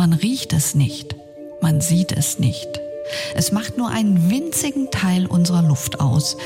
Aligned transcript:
Man 0.00 0.14
riecht 0.14 0.54
es 0.54 0.74
nicht, 0.74 1.14
man 1.60 1.82
sieht 1.82 2.10
es 2.10 2.38
nicht. 2.38 2.80
Es 3.34 3.52
macht 3.52 3.76
nur 3.76 3.90
einen 3.90 4.30
winzigen 4.30 4.90
Teil 4.90 5.26
unserer 5.26 5.60
Luft 5.60 6.00
aus, 6.00 6.38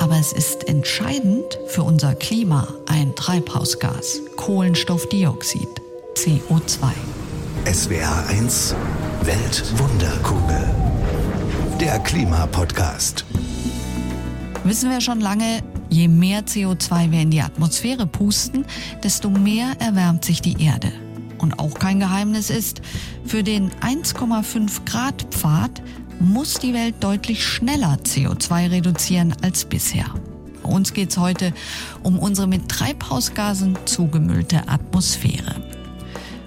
aber 0.00 0.18
es 0.18 0.32
ist 0.32 0.66
entscheidend 0.66 1.60
für 1.68 1.84
unser 1.84 2.16
Klima 2.16 2.66
ein 2.88 3.14
Treibhausgas, 3.14 4.18
Kohlenstoffdioxid, 4.36 5.68
CO2. 6.16 6.90
SWR 7.72 8.26
1 8.30 8.74
Weltwunderkugel. 9.22 10.68
Der 11.80 12.00
Klimapodcast. 12.00 13.24
Wissen 14.64 14.90
wir 14.90 15.00
schon 15.00 15.20
lange, 15.20 15.62
je 15.88 16.08
mehr 16.08 16.40
CO2 16.40 17.12
wir 17.12 17.20
in 17.20 17.30
die 17.30 17.42
Atmosphäre 17.42 18.08
pusten, 18.08 18.64
desto 19.04 19.30
mehr 19.30 19.76
erwärmt 19.78 20.24
sich 20.24 20.42
die 20.42 20.60
Erde. 20.60 20.92
Und 21.38 21.58
auch 21.58 21.74
kein 21.74 22.00
Geheimnis 22.00 22.50
ist, 22.50 22.82
für 23.24 23.42
den 23.42 23.70
1,5 23.80 24.84
Grad 24.84 25.22
Pfad 25.30 25.82
muss 26.20 26.54
die 26.54 26.74
Welt 26.74 26.96
deutlich 27.00 27.44
schneller 27.44 27.98
CO2 28.04 28.70
reduzieren 28.70 29.34
als 29.42 29.64
bisher. 29.64 30.06
Bei 30.62 30.68
uns 30.68 30.92
geht 30.92 31.10
es 31.10 31.18
heute 31.18 31.52
um 32.02 32.18
unsere 32.18 32.46
mit 32.46 32.68
Treibhausgasen 32.68 33.78
zugemüllte 33.86 34.68
Atmosphäre. 34.68 35.62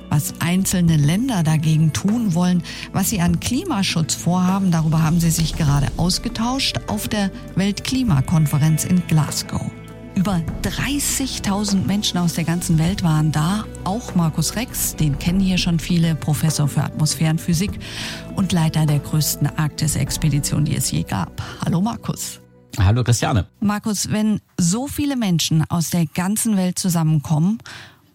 Was 0.10 0.34
einzelne 0.42 0.98
Länder 0.98 1.42
dagegen 1.42 1.94
tun 1.94 2.36
wollen, 2.36 2.64
was 2.92 3.10
sie 3.10 3.22
an 3.22 3.40
Klimaschutz 3.40 4.14
vorhaben, 4.14 4.70
darüber 4.70 5.02
haben 5.02 5.22
sie 5.22 5.32
sich 5.32 5.56
gerade 5.56 5.88
ausgetauscht 5.96 6.82
auf 6.88 7.08
der 7.08 7.32
Weltklimakonferenz 7.56 8.84
in 8.84 9.02
Glasgow. 9.08 9.72
Über 10.14 10.42
30.000 10.64 11.86
Menschen 11.86 12.18
aus 12.18 12.34
der 12.34 12.44
ganzen 12.44 12.78
Welt 12.78 13.02
waren 13.02 13.32
da. 13.32 13.64
Auch 13.86 14.14
Markus 14.14 14.56
Rex, 14.56 14.96
den 14.96 15.18
kennen 15.18 15.40
hier 15.40 15.58
schon 15.58 15.80
viele, 15.80 16.16
Professor 16.16 16.68
für 16.68 16.84
Atmosphärenphysik 16.84 17.80
und 18.36 18.52
Leiter 18.52 18.86
der 18.86 19.00
größten 19.00 19.48
Arktis-Expedition, 19.48 20.66
die 20.66 20.76
es 20.76 20.92
je 20.92 21.04
gab. 21.04 21.42
Hallo 21.64 21.80
Markus. 21.80 22.42
Hallo 22.78 23.04
Christiane. 23.04 23.48
Markus, 23.62 24.12
wenn 24.12 24.42
so 24.58 24.88
viele 24.88 25.16
Menschen 25.16 25.64
aus 25.70 25.90
der 25.90 26.06
ganzen 26.06 26.58
Welt 26.58 26.78
zusammenkommen 26.78 27.60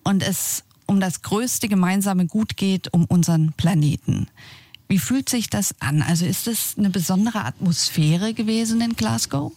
und 0.04 0.22
es 0.22 0.64
um 0.86 1.00
das 1.00 1.22
größte 1.22 1.66
gemeinsame 1.66 2.26
Gut 2.26 2.56
geht, 2.56 2.92
um 2.92 3.06
unseren 3.06 3.52
Planeten. 3.56 4.28
Wie 4.88 4.98
fühlt 4.98 5.28
sich 5.28 5.50
das 5.50 5.74
an? 5.80 6.02
Also 6.02 6.26
ist 6.26 6.46
es 6.46 6.76
eine 6.78 6.90
besondere 6.90 7.44
Atmosphäre 7.44 8.34
gewesen 8.34 8.80
in 8.80 8.94
Glasgow? 8.94 9.52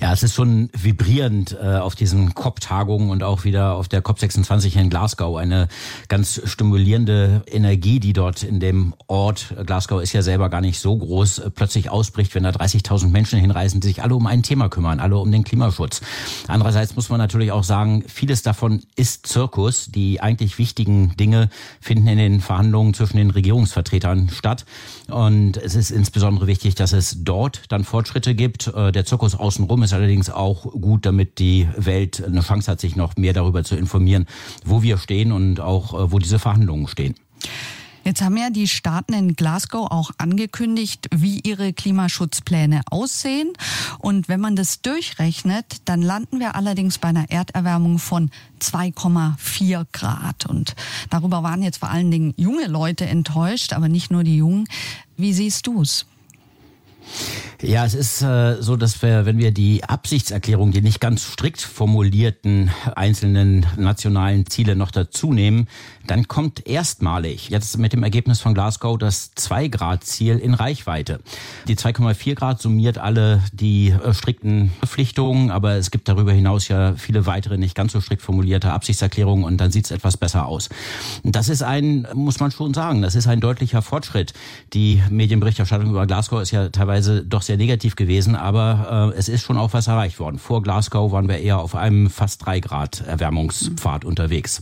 Ja, 0.00 0.12
es 0.12 0.22
ist 0.22 0.34
schon 0.34 0.68
vibrierend 0.76 1.56
äh, 1.60 1.76
auf 1.76 1.94
diesen 1.94 2.34
COP-Tagungen 2.34 3.10
und 3.10 3.22
auch 3.22 3.44
wieder 3.44 3.74
auf 3.74 3.88
der 3.88 4.02
COP26 4.02 4.76
in 4.76 4.90
Glasgow. 4.90 5.36
Eine 5.36 5.68
ganz 6.08 6.40
stimulierende 6.44 7.42
Energie, 7.46 8.00
die 8.00 8.12
dort 8.12 8.42
in 8.42 8.58
dem 8.58 8.94
Ort, 9.06 9.54
Glasgow 9.64 10.02
ist 10.02 10.12
ja 10.12 10.22
selber 10.22 10.48
gar 10.48 10.60
nicht 10.60 10.80
so 10.80 10.96
groß, 10.96 11.38
äh, 11.38 11.50
plötzlich 11.50 11.90
ausbricht, 11.90 12.34
wenn 12.34 12.42
da 12.42 12.50
30.000 12.50 13.08
Menschen 13.08 13.38
hinreisen, 13.38 13.80
die 13.80 13.88
sich 13.88 14.02
alle 14.02 14.16
um 14.16 14.26
ein 14.26 14.42
Thema 14.42 14.68
kümmern, 14.68 14.98
alle 14.98 15.18
um 15.18 15.30
den 15.30 15.44
Klimaschutz. 15.44 16.00
Andererseits 16.48 16.96
muss 16.96 17.08
man 17.08 17.18
natürlich 17.18 17.52
auch 17.52 17.64
sagen, 17.64 18.04
vieles 18.08 18.42
davon 18.42 18.82
ist 18.96 19.26
Zirkus. 19.26 19.86
Die 19.86 20.20
eigentlich 20.20 20.58
wichtigen 20.58 21.16
Dinge 21.16 21.48
finden 21.80 22.08
in 22.08 22.18
den 22.18 22.40
Verhandlungen 22.40 22.94
zwischen 22.94 23.18
den 23.18 23.30
Regierungsvertretern 23.30 24.30
statt. 24.30 24.63
Und 25.10 25.56
es 25.56 25.74
ist 25.74 25.90
insbesondere 25.90 26.46
wichtig, 26.46 26.74
dass 26.74 26.92
es 26.92 27.24
dort 27.24 27.62
dann 27.68 27.84
Fortschritte 27.84 28.34
gibt. 28.34 28.68
Äh, 28.68 28.92
der 28.92 29.04
Zirkus 29.04 29.34
außenrum 29.34 29.82
ist 29.82 29.92
allerdings 29.92 30.30
auch 30.30 30.72
gut, 30.72 31.06
damit 31.06 31.38
die 31.38 31.68
Welt 31.76 32.22
eine 32.24 32.40
Chance 32.40 32.70
hat, 32.70 32.80
sich 32.80 32.96
noch 32.96 33.16
mehr 33.16 33.32
darüber 33.32 33.64
zu 33.64 33.76
informieren, 33.76 34.26
wo 34.64 34.82
wir 34.82 34.98
stehen 34.98 35.32
und 35.32 35.60
auch 35.60 35.94
äh, 35.94 36.12
wo 36.12 36.18
diese 36.18 36.38
Verhandlungen 36.38 36.88
stehen. 36.88 37.14
Jetzt 38.04 38.20
haben 38.20 38.36
ja 38.36 38.50
die 38.50 38.68
Staaten 38.68 39.14
in 39.14 39.34
Glasgow 39.34 39.90
auch 39.90 40.10
angekündigt, 40.18 41.08
wie 41.14 41.40
ihre 41.40 41.72
Klimaschutzpläne 41.72 42.82
aussehen. 42.90 43.52
Und 43.98 44.28
wenn 44.28 44.40
man 44.40 44.56
das 44.56 44.82
durchrechnet, 44.82 45.64
dann 45.86 46.02
landen 46.02 46.38
wir 46.38 46.54
allerdings 46.54 46.98
bei 46.98 47.08
einer 47.08 47.30
Erderwärmung 47.30 47.98
von 47.98 48.30
2,4 48.60 49.86
Grad. 49.92 50.46
Und 50.46 50.74
darüber 51.08 51.42
waren 51.42 51.62
jetzt 51.62 51.78
vor 51.78 51.90
allen 51.90 52.10
Dingen 52.10 52.34
junge 52.36 52.66
Leute 52.66 53.06
enttäuscht, 53.06 53.72
aber 53.72 53.88
nicht 53.88 54.10
nur 54.10 54.22
die 54.22 54.36
Jungen. 54.36 54.68
Wie 55.16 55.32
siehst 55.32 55.66
du 55.66 55.80
es? 55.80 56.06
Ja, 57.66 57.86
es 57.86 57.94
ist 57.94 58.20
äh, 58.20 58.60
so, 58.60 58.76
dass 58.76 59.00
wir, 59.00 59.24
wenn 59.24 59.38
wir 59.38 59.50
die 59.50 59.84
Absichtserklärung, 59.84 60.70
die 60.70 60.82
nicht 60.82 61.00
ganz 61.00 61.32
strikt 61.32 61.62
formulierten 61.62 62.70
einzelnen 62.94 63.64
nationalen 63.78 64.44
Ziele 64.46 64.76
noch 64.76 64.90
dazu 64.90 65.32
nehmen, 65.32 65.66
dann 66.06 66.28
kommt 66.28 66.66
erstmalig 66.66 67.48
jetzt 67.48 67.78
mit 67.78 67.94
dem 67.94 68.02
Ergebnis 68.02 68.42
von 68.42 68.52
Glasgow 68.52 68.98
das 68.98 69.34
2-Grad-Ziel 69.36 70.36
in 70.36 70.52
Reichweite. 70.52 71.20
Die 71.66 71.76
2,4 71.76 72.34
Grad 72.34 72.60
summiert 72.60 72.98
alle 72.98 73.42
die 73.54 73.88
äh, 73.88 74.12
strikten 74.12 74.70
Verpflichtungen, 74.80 75.50
aber 75.50 75.76
es 75.76 75.90
gibt 75.90 76.08
darüber 76.08 76.32
hinaus 76.32 76.68
ja 76.68 76.94
viele 76.96 77.24
weitere 77.24 77.56
nicht 77.56 77.74
ganz 77.74 77.92
so 77.92 78.00
strikt 78.02 78.20
formulierte 78.20 78.72
Absichtserklärungen 78.72 79.44
und 79.44 79.56
dann 79.58 79.70
sieht 79.70 79.86
es 79.86 79.90
etwas 79.90 80.18
besser 80.18 80.46
aus. 80.46 80.68
Das 81.22 81.48
ist 81.48 81.62
ein, 81.62 82.06
muss 82.12 82.40
man 82.40 82.50
schon 82.50 82.74
sagen, 82.74 83.00
das 83.00 83.14
ist 83.14 83.26
ein 83.26 83.40
deutlicher 83.40 83.80
Fortschritt. 83.80 84.34
Die 84.74 85.02
Medienberichterstattung 85.08 85.88
über 85.88 86.06
Glasgow 86.06 86.42
ist 86.42 86.50
ja 86.50 86.68
teilweise 86.68 87.24
doch 87.24 87.40
sehr 87.40 87.53
negativ 87.56 87.96
gewesen, 87.96 88.36
aber 88.36 89.12
äh, 89.14 89.18
es 89.18 89.28
ist 89.28 89.42
schon 89.42 89.56
auch 89.56 89.72
was 89.72 89.86
erreicht 89.86 90.18
worden. 90.18 90.38
Vor 90.38 90.62
Glasgow 90.62 91.12
waren 91.12 91.28
wir 91.28 91.38
eher 91.38 91.58
auf 91.58 91.74
einem 91.74 92.10
fast 92.10 92.44
3 92.44 92.60
Grad 92.60 93.00
Erwärmungspfad 93.06 94.04
unterwegs. 94.04 94.60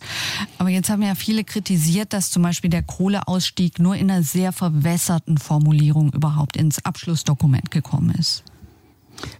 Aber 0.59 0.69
jetzt 0.69 0.91
haben 0.91 1.03
ja 1.03 1.15
viele 1.15 1.45
kritisiert, 1.45 2.13
dass 2.13 2.31
zum 2.31 2.43
Beispiel 2.43 2.71
der 2.71 2.83
Kohleausstieg 2.83 3.79
nur 3.79 3.97
in 3.97 4.11
einer 4.11 4.23
sehr 4.23 4.53
verwässerten 4.53 5.39
Formulierung 5.39 6.13
überhaupt 6.13 6.57
ins 6.57 6.85
Abschlussdokument 6.85 7.71
gekommen 7.71 8.15
ist. 8.19 8.45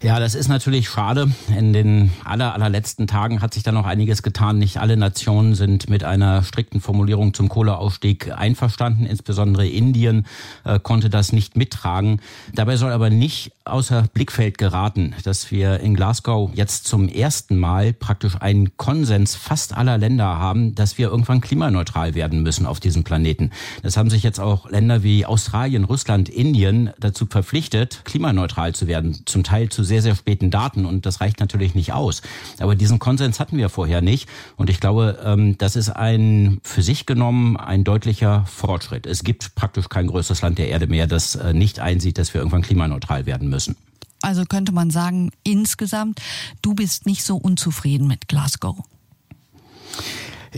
Ja, 0.03 0.19
das 0.19 0.35
ist 0.35 0.49
natürlich 0.49 0.89
schade. 0.89 1.31
In 1.57 1.73
den 1.73 2.11
aller, 2.25 2.55
allerletzten 2.55 3.07
Tagen 3.07 3.41
hat 3.41 3.55
sich 3.55 3.63
da 3.63 3.73
noch 3.73 3.87
einiges 3.87 4.23
getan. 4.23 4.59
Nicht 4.59 4.79
alle 4.79 4.97
Nationen 4.97 5.55
sind 5.55 5.89
mit 5.89 6.05
einer 6.05 6.43
strikten 6.43 6.81
Formulierung 6.81 7.35
zum 7.35 7.49
Kohleausstieg 7.49 8.33
einverstanden. 8.37 9.07
Insbesondere 9.07 9.67
Indien 9.67 10.27
äh, 10.65 10.81
konnte 10.81 11.09
das 11.09 11.33
nicht 11.33 11.57
mittragen. 11.57 12.21
Dabei 12.55 12.77
soll 12.77 12.93
aber 12.93 13.11
nicht 13.11 13.53
außer 13.65 14.05
Blickfeld 14.13 14.59
geraten, 14.59 15.15
dass 15.25 15.51
wir 15.51 15.81
in 15.81 15.95
Glasgow 15.95 16.51
jetzt 16.55 16.87
zum 16.87 17.09
ersten 17.09 17.59
Mal 17.59 17.93
praktisch 17.93 18.37
einen 18.41 18.77
Konsens 18.77 19.37
fast 19.37 19.77
aller 19.77 19.99
Länder 19.99 20.27
haben, 20.27 20.75
dass 20.75 20.99
wir 20.99 21.09
irgendwann 21.09 21.41
klimaneutral 21.41 22.15
werden 22.15 22.43
müssen 22.43 22.67
auf 22.67 22.81
diesem 22.81 23.05
Planeten. 23.05 23.51
Das 23.83 23.97
haben 23.97 24.11
sich 24.11 24.23
jetzt 24.23 24.41
auch 24.41 24.69
Länder 24.69 25.03
wie 25.03 25.27
Australien, 25.27 25.85
Russland, 25.85 26.29
Indien 26.29 26.91
dazu 26.99 27.27
verpflichtet, 27.27 28.03
klimaneutral 28.05 28.75
zu 28.75 28.87
werden. 28.87 29.23
Zum 29.27 29.45
Teil 29.45 29.69
zu 29.73 29.85
sehr, 29.85 30.03
sehr 30.03 30.15
späten 30.15 30.51
Daten 30.51 30.85
und 30.85 31.07
das 31.07 31.21
reicht 31.21 31.41
natürlich 31.41 31.75
nicht 31.75 31.93
aus. 31.93 32.23
Aber 32.59 32.75
diesen 32.75 32.99
Konsens 32.99 33.41
hatten 33.41 33.57
wir 33.57 33.69
vorher 33.69 34.03
nicht 34.03 34.29
und 34.57 34.71
ich 34.71 34.81
glaube, 34.81 35.19
ähm, 35.25 35.59
das 35.59 35.77
ist 35.77 35.91
ein 35.91 36.59
für 36.63 36.83
sich 36.83 37.07
genommen 37.07 37.57
ein 37.57 37.85
deutlicher 37.85 38.45
Fortschritt. 38.47 39.07
Es 39.07 39.25
gibt 39.25 39.55
praktisch 39.55 39.89
kein 39.89 40.07
größeres 40.07 40.43
Land 40.43 40.59
der 40.59 40.69
Erde 40.69 40.87
mehr, 40.87 41.07
das 41.07 41.35
äh, 41.35 41.53
nicht 41.53 41.81
einsieht, 41.81 42.19
dass 42.19 42.35
wir 42.35 42.41
irgendwann 42.41 42.63
klimaneutral 42.63 43.27
werden 43.27 43.49
müssen. 43.49 43.77
Also 44.23 44.45
könnte 44.45 44.73
man 44.73 44.91
sagen, 44.91 45.33
insgesamt, 45.43 46.21
du 46.63 46.75
bist 46.75 47.07
nicht 47.07 47.25
so 47.25 47.37
unzufrieden 47.37 48.07
mit 48.07 48.29
Glasgow. 48.29 48.79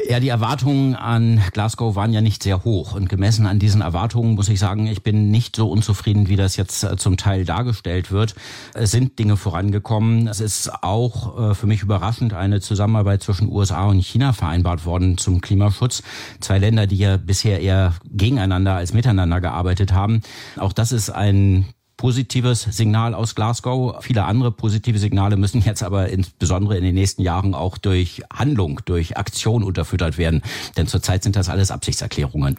Ja, 0.08 0.18
die 0.18 0.28
Erwartungen 0.28 0.96
an 0.96 1.40
Glasgow 1.52 1.94
waren 1.94 2.12
ja 2.12 2.20
nicht 2.20 2.42
sehr 2.42 2.64
hoch. 2.64 2.94
Und 2.94 3.08
gemessen 3.08 3.46
an 3.46 3.60
diesen 3.60 3.80
Erwartungen 3.80 4.34
muss 4.34 4.48
ich 4.48 4.58
sagen, 4.58 4.88
ich 4.88 5.04
bin 5.04 5.30
nicht 5.30 5.54
so 5.54 5.70
unzufrieden, 5.70 6.28
wie 6.28 6.34
das 6.34 6.56
jetzt 6.56 6.82
äh, 6.82 6.96
zum 6.96 7.16
Teil 7.16 7.44
dargestellt 7.44 8.10
wird. 8.10 8.34
Es 8.74 8.90
sind 8.90 9.20
Dinge 9.20 9.36
vorangekommen. 9.36 10.26
Es 10.26 10.40
ist 10.40 10.82
auch 10.82 11.50
äh, 11.50 11.54
für 11.54 11.68
mich 11.68 11.82
überraschend 11.82 12.34
eine 12.34 12.60
Zusammenarbeit 12.60 13.22
zwischen 13.22 13.48
USA 13.48 13.86
und 13.86 14.00
China 14.00 14.32
vereinbart 14.32 14.84
worden 14.84 15.16
zum 15.16 15.40
Klimaschutz. 15.40 16.02
Zwei 16.40 16.58
Länder, 16.58 16.88
die 16.88 16.96
ja 16.96 17.16
bisher 17.16 17.60
eher 17.60 17.94
gegeneinander 18.10 18.74
als 18.74 18.94
miteinander 18.94 19.40
gearbeitet 19.40 19.92
haben. 19.92 20.22
Auch 20.56 20.72
das 20.72 20.90
ist 20.90 21.10
ein 21.10 21.66
positives 21.96 22.62
Signal 22.62 23.14
aus 23.14 23.34
Glasgow. 23.34 23.96
Viele 24.02 24.24
andere 24.24 24.50
positive 24.50 24.98
Signale 24.98 25.36
müssen 25.36 25.62
jetzt 25.62 25.82
aber 25.82 26.08
insbesondere 26.08 26.76
in 26.76 26.84
den 26.84 26.94
nächsten 26.94 27.22
Jahren 27.22 27.54
auch 27.54 27.78
durch 27.78 28.22
Handlung, 28.32 28.80
durch 28.84 29.16
Aktion 29.16 29.62
unterfüttert 29.62 30.18
werden. 30.18 30.42
Denn 30.76 30.86
zurzeit 30.86 31.22
sind 31.22 31.36
das 31.36 31.48
alles 31.48 31.70
Absichtserklärungen 31.70 32.58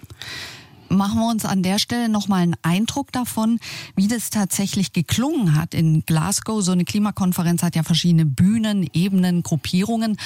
machen 0.89 1.19
wir 1.19 1.29
uns 1.29 1.45
an 1.45 1.63
der 1.63 1.79
Stelle 1.79 2.09
nochmal 2.09 2.41
einen 2.41 2.55
Eindruck 2.61 3.11
davon, 3.11 3.59
wie 3.95 4.07
das 4.07 4.29
tatsächlich 4.29 4.93
geklungen 4.93 5.55
hat 5.55 5.73
in 5.73 6.05
Glasgow. 6.05 6.61
So 6.61 6.71
eine 6.71 6.85
Klimakonferenz 6.85 7.63
hat 7.63 7.75
ja 7.75 7.83
verschiedene 7.83 8.25
Bühnen, 8.25 8.89
Ebenen, 8.93 9.43
Gruppierungen. 9.43 10.17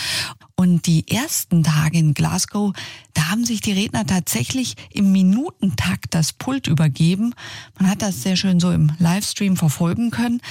Und 0.55 0.87
die 0.87 1.07
ersten 1.07 1.63
Tage 1.63 1.97
in 1.97 2.13
Glasgow, 2.13 2.73
da 3.13 3.29
haben 3.29 3.45
sich 3.45 3.61
die 3.61 3.71
Redner 3.71 4.05
tatsächlich 4.05 4.75
im 4.91 5.11
Minutentakt 5.11 6.13
das 6.13 6.33
Pult 6.33 6.67
übergeben. 6.67 7.33
Man 7.79 7.89
hat 7.89 8.01
das 8.01 8.21
sehr 8.23 8.35
schön 8.35 8.59
so 8.59 8.71
im 8.71 8.91
Livestream 8.99 9.55
verfolgen 9.55 10.11
können. 10.11 10.41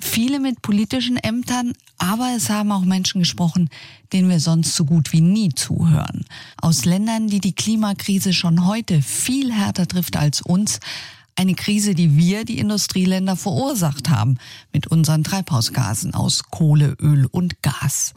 Viele 0.00 0.40
mit 0.40 0.62
politischen 0.62 1.16
Ämtern, 1.18 1.74
aber 1.98 2.32
es 2.36 2.48
haben 2.48 2.72
auch 2.72 2.84
Menschen 2.84 3.20
gesprochen, 3.20 3.68
denen 4.12 4.28
wir 4.28 4.40
sonst 4.40 4.74
so 4.74 4.84
gut 4.84 5.12
wie 5.12 5.20
nie 5.20 5.50
zuhören. 5.50 6.24
Aus 6.56 6.84
Ländern, 6.84 7.28
die 7.28 7.40
die 7.40 7.54
Klimakrise 7.54 8.32
schon 8.32 8.66
heute 8.66 9.02
viel 9.02 9.49
härter 9.50 9.86
trifft 9.86 10.16
als 10.16 10.40
uns. 10.42 10.80
Eine 11.36 11.54
Krise, 11.54 11.94
die 11.94 12.16
wir, 12.18 12.44
die 12.44 12.58
Industrieländer, 12.58 13.34
verursacht 13.34 14.10
haben 14.10 14.36
mit 14.72 14.88
unseren 14.88 15.24
Treibhausgasen 15.24 16.12
aus 16.14 16.44
Kohle, 16.50 16.96
Öl 17.00 17.26
und 17.26 17.62
Gas. 17.62 18.12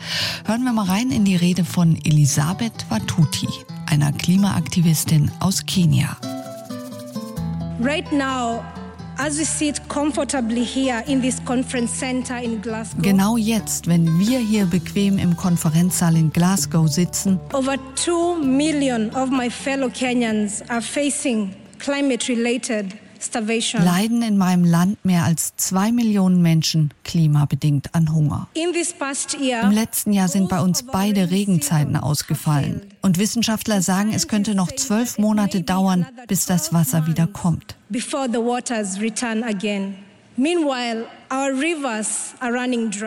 Hören 0.45 0.63
wir 0.63 0.73
mal 0.73 0.85
rein 0.85 1.09
in 1.09 1.23
die 1.23 1.35
Rede 1.35 1.63
von 1.63 1.95
Elisabeth 2.03 2.85
Watuti, 2.89 3.47
einer 3.85 4.11
Klimaaktivistin 4.11 5.31
aus 5.39 5.65
Kenia. 5.65 6.17
Right 7.79 8.11
now, 8.11 8.61
As 9.17 9.37
we 9.37 9.45
sit 9.45 9.87
comfortably 9.89 10.63
here 10.63 11.03
in 11.07 11.21
this 11.21 11.39
conference 11.45 11.91
center 11.91 12.35
in 12.37 12.61
Glasgow. 12.61 13.01
Genau 13.01 13.37
jetzt, 13.37 13.87
wenn 13.87 14.19
wir 14.19 14.39
hier 14.39 14.65
bequem 14.65 15.17
im 15.19 15.37
Konferenzsaal 15.37 16.15
in 16.15 16.31
Glasgow 16.31 16.87
sitzen, 16.87 17.39
over 17.53 17.77
2 17.95 18.43
million 18.43 19.09
of 19.15 19.29
my 19.29 19.49
fellow 19.49 19.89
Kenyans 19.89 20.63
are 20.69 20.81
facing 20.81 21.53
climate 21.79 22.27
related 22.27 22.93
leiden 23.83 24.21
in 24.21 24.37
meinem 24.37 24.65
Land 24.65 25.03
mehr 25.05 25.23
als 25.23 25.55
zwei 25.57 25.91
Millionen 25.91 26.41
Menschen 26.41 26.91
klimabedingt 27.03 27.93
an 27.95 28.13
Hunger. 28.13 28.47
Im 29.63 29.71
letzten 29.71 30.13
Jahr 30.13 30.27
sind 30.27 30.49
bei 30.49 30.59
uns 30.61 30.83
beide 30.83 31.31
Regenzeiten 31.31 31.95
ausgefallen. 31.95 32.81
Und 33.01 33.17
Wissenschaftler 33.17 33.81
sagen, 33.81 34.13
es 34.13 34.27
könnte 34.27 34.55
noch 34.55 34.71
zwölf 34.71 35.17
Monate 35.17 35.61
dauern, 35.61 36.05
bis 36.27 36.45
das 36.45 36.73
Wasser 36.73 37.07
wieder 37.07 37.27
kommt. 37.27 37.75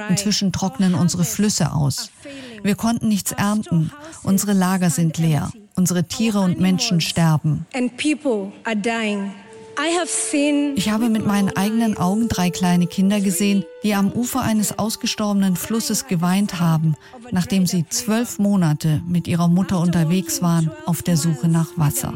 Inzwischen 0.08 0.52
trocknen 0.52 0.94
unsere 0.94 1.24
Flüsse 1.24 1.72
aus. 1.72 2.10
Wir 2.62 2.74
konnten 2.76 3.08
nichts 3.08 3.32
ernten. 3.32 3.90
Unsere 4.22 4.52
Lager 4.52 4.90
sind 4.90 5.18
leer. 5.18 5.50
Unsere 5.74 6.04
Tiere 6.04 6.40
und 6.40 6.60
Menschen 6.60 7.00
sterben. 7.00 7.66
Ich 10.76 10.90
habe 10.90 11.08
mit 11.08 11.26
meinen 11.26 11.54
eigenen 11.56 11.96
Augen 11.96 12.28
drei 12.28 12.50
kleine 12.50 12.86
Kinder 12.86 13.20
gesehen, 13.20 13.64
die 13.82 13.94
am 13.94 14.10
Ufer 14.10 14.40
eines 14.40 14.78
ausgestorbenen 14.78 15.56
Flusses 15.56 16.06
geweint 16.06 16.60
haben, 16.60 16.96
nachdem 17.30 17.66
sie 17.66 17.84
zwölf 17.88 18.38
Monate 18.38 19.02
mit 19.06 19.28
ihrer 19.28 19.48
Mutter 19.48 19.80
unterwegs 19.80 20.42
waren 20.42 20.70
auf 20.86 21.02
der 21.02 21.16
Suche 21.16 21.48
nach 21.48 21.68
Wasser. 21.76 22.14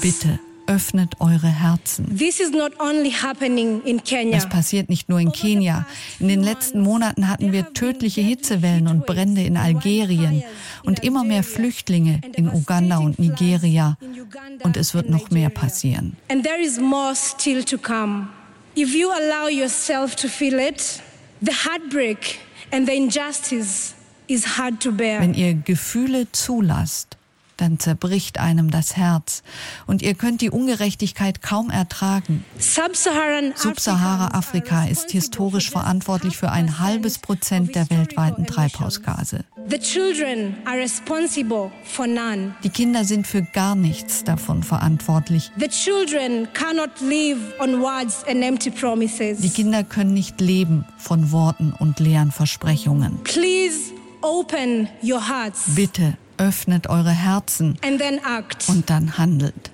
Bitte 0.00 0.38
öffnet 0.72 1.20
eure 1.20 1.48
Herzen. 1.48 2.18
Das 4.30 4.48
passiert 4.48 4.88
nicht 4.88 5.08
nur 5.08 5.20
in 5.20 5.32
Kenia. 5.32 5.86
In 6.18 6.28
den 6.28 6.42
letzten 6.42 6.80
Monaten 6.80 7.28
hatten 7.28 7.52
wir 7.52 7.72
tödliche 7.74 8.22
Hitzewellen 8.22 8.88
und 8.88 9.06
Brände 9.06 9.42
in 9.42 9.56
Algerien 9.56 10.42
und 10.82 11.04
immer 11.04 11.24
mehr 11.24 11.42
Flüchtlinge 11.42 12.20
in 12.34 12.48
Uganda 12.48 12.98
und 12.98 13.18
Nigeria. 13.18 13.96
Und 14.62 14.76
es 14.76 14.94
wird 14.94 15.10
noch 15.10 15.30
mehr 15.30 15.50
passieren. 15.50 16.16
If 18.74 18.94
you 18.94 19.10
allow 19.10 19.48
yourself 19.50 20.16
to 20.16 20.28
feel 20.28 20.58
it, 20.58 21.02
the 21.42 21.52
heartbreak 21.52 22.38
and 22.70 22.86
the 22.88 22.96
injustice. 22.96 23.94
Wenn 24.28 25.34
ihr 25.34 25.52
Gefühle 25.52 26.26
zulasst, 26.32 27.18
dann 27.62 27.78
zerbricht 27.78 28.38
einem 28.40 28.70
das 28.70 28.96
Herz 28.96 29.42
und 29.86 30.02
ihr 30.02 30.14
könnt 30.14 30.40
die 30.40 30.50
Ungerechtigkeit 30.50 31.40
kaum 31.40 31.70
ertragen. 31.70 32.44
Subsahara-Afrika 33.56 34.84
ist 34.86 35.12
historisch 35.12 35.70
verantwortlich 35.70 36.36
für 36.36 36.50
ein 36.50 36.80
halbes 36.80 37.18
Prozent 37.18 37.74
der 37.76 37.88
weltweiten 37.88 38.46
Treibhausgase. 38.46 39.44
Die 42.64 42.70
Kinder 42.70 43.04
sind 43.04 43.26
für 43.26 43.42
gar 43.42 43.74
nichts 43.76 44.24
davon 44.24 44.62
verantwortlich. 44.64 45.52
Die 49.38 49.50
Kinder 49.50 49.84
können 49.84 50.14
nicht 50.14 50.40
leben 50.40 50.84
von 50.98 51.30
Worten 51.30 51.72
und 51.78 52.00
leeren 52.00 52.32
Versprechungen. 52.32 53.20
Bitte 55.74 56.16
öffnet 56.42 56.88
eure 56.88 57.10
Herzen 57.10 57.78
und 58.68 58.90
dann 58.90 59.16
handelt. 59.18 59.70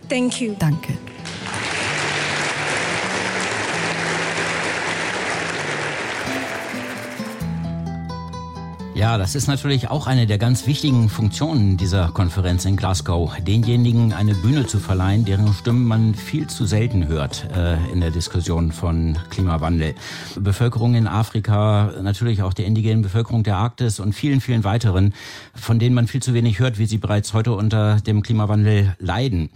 Danke. 0.59 0.99
Ja, 8.98 9.16
das 9.16 9.36
ist 9.36 9.46
natürlich 9.46 9.90
auch 9.90 10.08
eine 10.08 10.26
der 10.26 10.38
ganz 10.38 10.66
wichtigen 10.66 11.08
Funktionen 11.08 11.76
dieser 11.76 12.08
Konferenz 12.08 12.64
in 12.64 12.74
Glasgow, 12.74 13.32
denjenigen 13.46 14.12
eine 14.12 14.34
Bühne 14.34 14.66
zu 14.66 14.80
verleihen, 14.80 15.24
deren 15.24 15.54
Stimmen 15.54 15.84
man 15.84 16.16
viel 16.16 16.48
zu 16.48 16.66
selten 16.66 17.06
hört 17.06 17.46
äh, 17.56 17.76
in 17.92 18.00
der 18.00 18.10
Diskussion 18.10 18.72
von 18.72 19.16
Klimawandel. 19.30 19.94
Bevölkerung 20.34 20.96
in 20.96 21.06
Afrika, 21.06 21.92
natürlich 22.02 22.42
auch 22.42 22.52
der 22.52 22.66
indigenen 22.66 23.02
Bevölkerung 23.02 23.44
der 23.44 23.58
Arktis 23.58 24.00
und 24.00 24.14
vielen, 24.14 24.40
vielen 24.40 24.64
weiteren, 24.64 25.14
von 25.54 25.78
denen 25.78 25.94
man 25.94 26.08
viel 26.08 26.20
zu 26.20 26.34
wenig 26.34 26.58
hört, 26.58 26.80
wie 26.80 26.86
sie 26.86 26.98
bereits 26.98 27.32
heute 27.32 27.52
unter 27.52 28.00
dem 28.00 28.24
Klimawandel 28.24 28.96
leiden. 28.98 29.50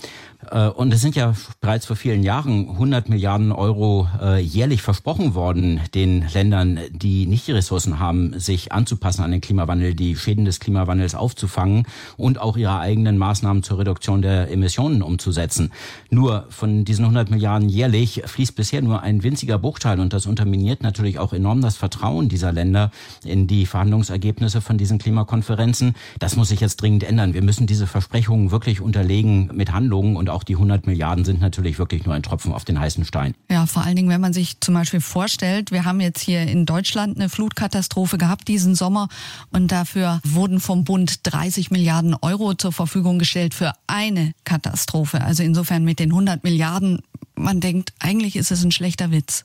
Äh, 0.50 0.68
und 0.68 0.92
es 0.94 1.00
sind 1.00 1.16
ja 1.16 1.34
bereits 1.60 1.86
vor 1.86 1.96
vielen 1.96 2.22
Jahren 2.22 2.68
100 2.70 3.08
Milliarden 3.08 3.52
Euro 3.52 4.08
äh, 4.20 4.38
jährlich 4.38 4.82
versprochen 4.82 5.34
worden, 5.34 5.80
den 5.94 6.26
Ländern, 6.32 6.78
die 6.92 7.26
nicht 7.26 7.46
die 7.46 7.52
Ressourcen 7.52 7.98
haben, 7.98 8.38
sich 8.38 8.70
anzupassen 8.70 9.31
an 9.32 9.40
den 9.40 9.40
Klimawandel, 9.40 9.94
die 9.94 10.14
Schäden 10.14 10.44
des 10.44 10.60
Klimawandels 10.60 11.14
aufzufangen 11.14 11.86
und 12.16 12.38
auch 12.38 12.56
ihre 12.56 12.78
eigenen 12.78 13.16
Maßnahmen 13.16 13.62
zur 13.62 13.78
Reduktion 13.78 14.20
der 14.20 14.50
Emissionen 14.50 15.02
umzusetzen. 15.02 15.72
Nur 16.10 16.46
von 16.50 16.84
diesen 16.84 17.04
100 17.04 17.30
Milliarden 17.30 17.68
jährlich 17.68 18.22
fließt 18.26 18.54
bisher 18.54 18.82
nur 18.82 19.02
ein 19.02 19.22
winziger 19.22 19.58
Bruchteil 19.58 20.00
und 20.00 20.12
das 20.12 20.26
unterminiert 20.26 20.82
natürlich 20.82 21.18
auch 21.18 21.32
enorm 21.32 21.62
das 21.62 21.76
Vertrauen 21.76 22.28
dieser 22.28 22.52
Länder 22.52 22.90
in 23.24 23.46
die 23.46 23.64
Verhandlungsergebnisse 23.64 24.60
von 24.60 24.76
diesen 24.76 24.98
Klimakonferenzen. 24.98 25.94
Das 26.18 26.36
muss 26.36 26.48
sich 26.48 26.60
jetzt 26.60 26.76
dringend 26.76 27.04
ändern. 27.04 27.32
Wir 27.32 27.42
müssen 27.42 27.66
diese 27.66 27.86
Versprechungen 27.86 28.50
wirklich 28.50 28.80
unterlegen 28.80 29.50
mit 29.54 29.72
Handlungen 29.72 30.16
und 30.16 30.28
auch 30.28 30.44
die 30.44 30.54
100 30.54 30.86
Milliarden 30.86 31.24
sind 31.24 31.40
natürlich 31.40 31.78
wirklich 31.78 32.04
nur 32.04 32.14
ein 32.14 32.22
Tropfen 32.22 32.52
auf 32.52 32.64
den 32.64 32.78
heißen 32.78 33.04
Stein. 33.04 33.34
Ja, 33.50 33.64
vor 33.66 33.82
allen 33.82 33.96
Dingen, 33.96 34.10
wenn 34.10 34.20
man 34.20 34.34
sich 34.34 34.60
zum 34.60 34.74
Beispiel 34.74 35.00
vorstellt, 35.00 35.70
wir 35.70 35.86
haben 35.86 36.00
jetzt 36.00 36.20
hier 36.20 36.42
in 36.42 36.66
Deutschland 36.66 37.16
eine 37.16 37.30
Flutkatastrophe 37.30 38.18
gehabt 38.18 38.48
diesen 38.48 38.74
Sommer 38.74 39.08
und 39.50 39.72
dafür 39.72 40.20
wurden 40.24 40.60
vom 40.60 40.84
Bund 40.84 41.20
30 41.24 41.70
Milliarden 41.70 42.14
Euro 42.14 42.54
zur 42.54 42.72
Verfügung 42.72 43.18
gestellt 43.18 43.54
für 43.54 43.72
eine 43.86 44.32
Katastrophe. 44.44 45.20
Also 45.22 45.42
insofern 45.42 45.84
mit 45.84 45.98
den 45.98 46.10
100 46.10 46.44
Milliarden, 46.44 47.02
man 47.34 47.60
denkt, 47.60 47.92
eigentlich 47.98 48.36
ist 48.36 48.50
es 48.50 48.64
ein 48.64 48.72
schlechter 48.72 49.10
Witz. 49.10 49.44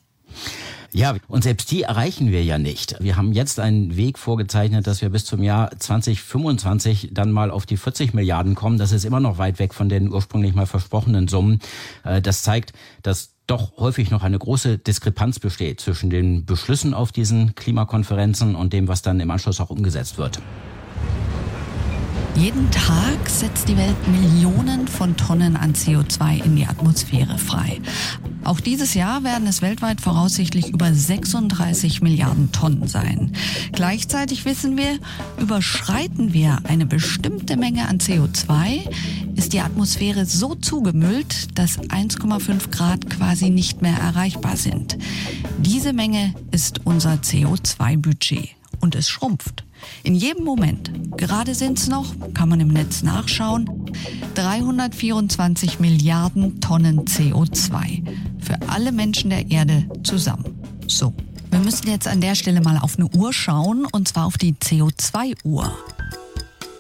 Ja, 0.94 1.16
und 1.28 1.44
selbst 1.44 1.70
die 1.72 1.84
erreichen 1.84 2.32
wir 2.32 2.44
ja 2.44 2.58
nicht. 2.58 2.96
Wir 3.00 3.18
haben 3.18 3.34
jetzt 3.34 3.60
einen 3.60 3.98
Weg 3.98 4.18
vorgezeichnet, 4.18 4.88
dass 4.88 5.02
wir 5.02 5.10
bis 5.10 5.26
zum 5.26 5.44
Jahr 5.44 5.70
2025 5.78 7.10
dann 7.12 7.32
mal 7.32 7.52
auf 7.52 7.66
die 7.66 7.78
40 7.78 8.14
Milliarden 8.14 8.56
kommen. 8.56 8.78
Das 8.78 8.92
ist 8.92 9.04
immer 9.04 9.20
noch 9.20 9.38
weit 9.38 9.60
weg 9.60 9.74
von 9.74 9.90
den 9.90 10.12
ursprünglich 10.12 10.56
mal 10.56 10.66
versprochenen 10.66 11.28
Summen. 11.28 11.60
Äh, 12.04 12.22
das 12.22 12.42
zeigt, 12.42 12.74
dass 13.04 13.37
doch 13.48 13.78
häufig 13.78 14.12
noch 14.12 14.24
eine 14.24 14.38
große 14.38 14.78
Diskrepanz 14.78 15.40
besteht 15.40 15.80
zwischen 15.80 16.10
den 16.10 16.46
Beschlüssen 16.46 16.94
auf 16.94 17.12
diesen 17.12 17.56
Klimakonferenzen 17.56 18.56
und 18.56 18.74
dem, 18.74 18.88
was 18.88 19.02
dann 19.02 19.20
im 19.20 19.32
Anschluss 19.32 19.62
auch 19.62 19.70
umgesetzt 19.70 20.18
wird. 20.18 20.40
Jeden 22.38 22.70
Tag 22.70 23.28
setzt 23.28 23.68
die 23.68 23.78
Welt 23.78 23.96
Millionen 24.08 24.88
von 24.88 25.18
Tonnen 25.18 25.58
an 25.58 25.74
CO2 25.74 26.44
in 26.44 26.56
die 26.56 26.68
Atmosphäre 26.68 27.40
frei. 27.40 27.82
Auch 28.44 28.60
dieses 28.60 28.94
Jahr 28.94 29.24
werden 29.24 29.48
es 29.48 29.64
weltweit 29.64 30.02
voraussichtlich 30.02 30.70
über 30.70 30.94
36 30.94 32.04
Milliarden 32.04 32.52
Tonnen 32.52 32.88
sein. 32.88 33.34
Gleichzeitig 33.72 34.46
wissen 34.46 34.78
wir, 34.78 35.00
überschreiten 35.40 36.32
wir 36.32 36.60
eine 36.66 36.86
bestimmte 36.86 37.58
Menge 37.58 37.88
an 37.88 37.98
CO2, 37.98 38.88
ist 39.36 39.54
die 39.54 39.62
Atmosphäre 39.62 40.28
so 40.28 40.54
zugemüllt, 40.54 41.58
dass 41.58 41.80
1,5 41.80 42.70
Grad 42.70 43.10
quasi 43.10 43.50
nicht 43.50 43.82
mehr 43.82 43.98
erreichbar 43.98 44.58
sind. 44.58 44.96
Diese 45.58 45.92
Menge 45.92 46.36
ist 46.52 46.82
unser 46.86 47.14
CO2-Budget 47.16 48.50
und 48.80 48.94
es 48.94 49.10
schrumpft. 49.10 49.67
In 50.04 50.16
jedem 50.16 50.44
Moment. 50.44 50.92
Gerade 51.18 51.56
sind 51.56 51.80
es 51.80 51.88
noch, 51.88 52.14
kann 52.34 52.50
man 52.50 52.60
im 52.60 52.70
Netz 52.70 53.04
nachschauen, 53.04 53.70
324 54.36 55.80
Milliarden 55.80 56.62
Tonnen 56.62 57.06
CO2 57.06 58.04
für 58.40 58.58
alle 58.70 58.92
Menschen 58.92 59.32
der 59.32 59.50
Erde 59.50 59.90
zusammen. 60.04 60.62
So, 60.88 61.14
wir 61.52 61.60
müssen 61.60 61.90
jetzt 61.90 62.08
an 62.08 62.22
der 62.22 62.36
Stelle 62.36 62.62
mal 62.62 62.78
auf 62.78 62.98
eine 62.98 63.10
Uhr 63.10 63.34
schauen, 63.34 63.88
und 63.92 64.08
zwar 64.08 64.26
auf 64.26 64.38
die 64.38 64.54
CO2-Uhr. 64.54 65.72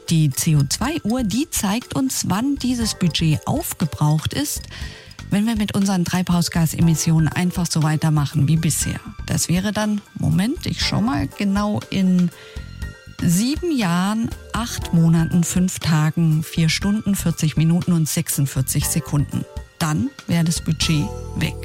Die 0.09 0.29
CO2-Uhr, 0.29 1.23
die 1.23 1.49
zeigt 1.49 1.95
uns, 1.95 2.25
wann 2.29 2.55
dieses 2.55 2.95
Budget 2.95 3.45
aufgebraucht 3.45 4.33
ist, 4.33 4.61
wenn 5.29 5.45
wir 5.45 5.55
mit 5.55 5.75
unseren 5.75 6.05
Treibhausgasemissionen 6.05 7.27
einfach 7.27 7.69
so 7.69 7.83
weitermachen 7.83 8.47
wie 8.47 8.55
bisher. 8.55 8.99
Das 9.25 9.49
wäre 9.49 9.71
dann, 9.71 10.01
Moment, 10.15 10.65
ich 10.65 10.81
schau 10.81 11.01
mal 11.01 11.27
genau 11.27 11.81
in 11.89 12.29
sieben 13.21 13.75
Jahren, 13.75 14.29
acht 14.53 14.93
Monaten, 14.93 15.43
fünf 15.43 15.79
Tagen, 15.79 16.43
vier 16.43 16.69
Stunden, 16.69 17.15
40 17.15 17.57
Minuten 17.57 17.93
und 17.93 18.07
46 18.07 18.86
Sekunden. 18.86 19.45
Dann 19.79 20.09
wäre 20.27 20.43
das 20.43 20.62
Budget 20.62 21.05
weg. 21.36 21.55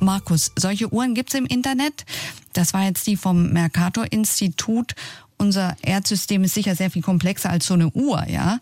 Markus, 0.00 0.52
solche 0.56 0.92
Uhren 0.92 1.14
gibt 1.14 1.30
es 1.30 1.38
im 1.38 1.46
Internet. 1.46 2.04
Das 2.52 2.72
war 2.72 2.84
jetzt 2.84 3.06
die 3.06 3.16
vom 3.16 3.52
Mercator-Institut. 3.52 4.94
Unser 5.36 5.76
Erdsystem 5.82 6.44
ist 6.44 6.54
sicher 6.54 6.74
sehr 6.74 6.90
viel 6.90 7.02
komplexer 7.02 7.50
als 7.50 7.66
so 7.66 7.74
eine 7.74 7.90
Uhr, 7.90 8.26
ja. 8.28 8.58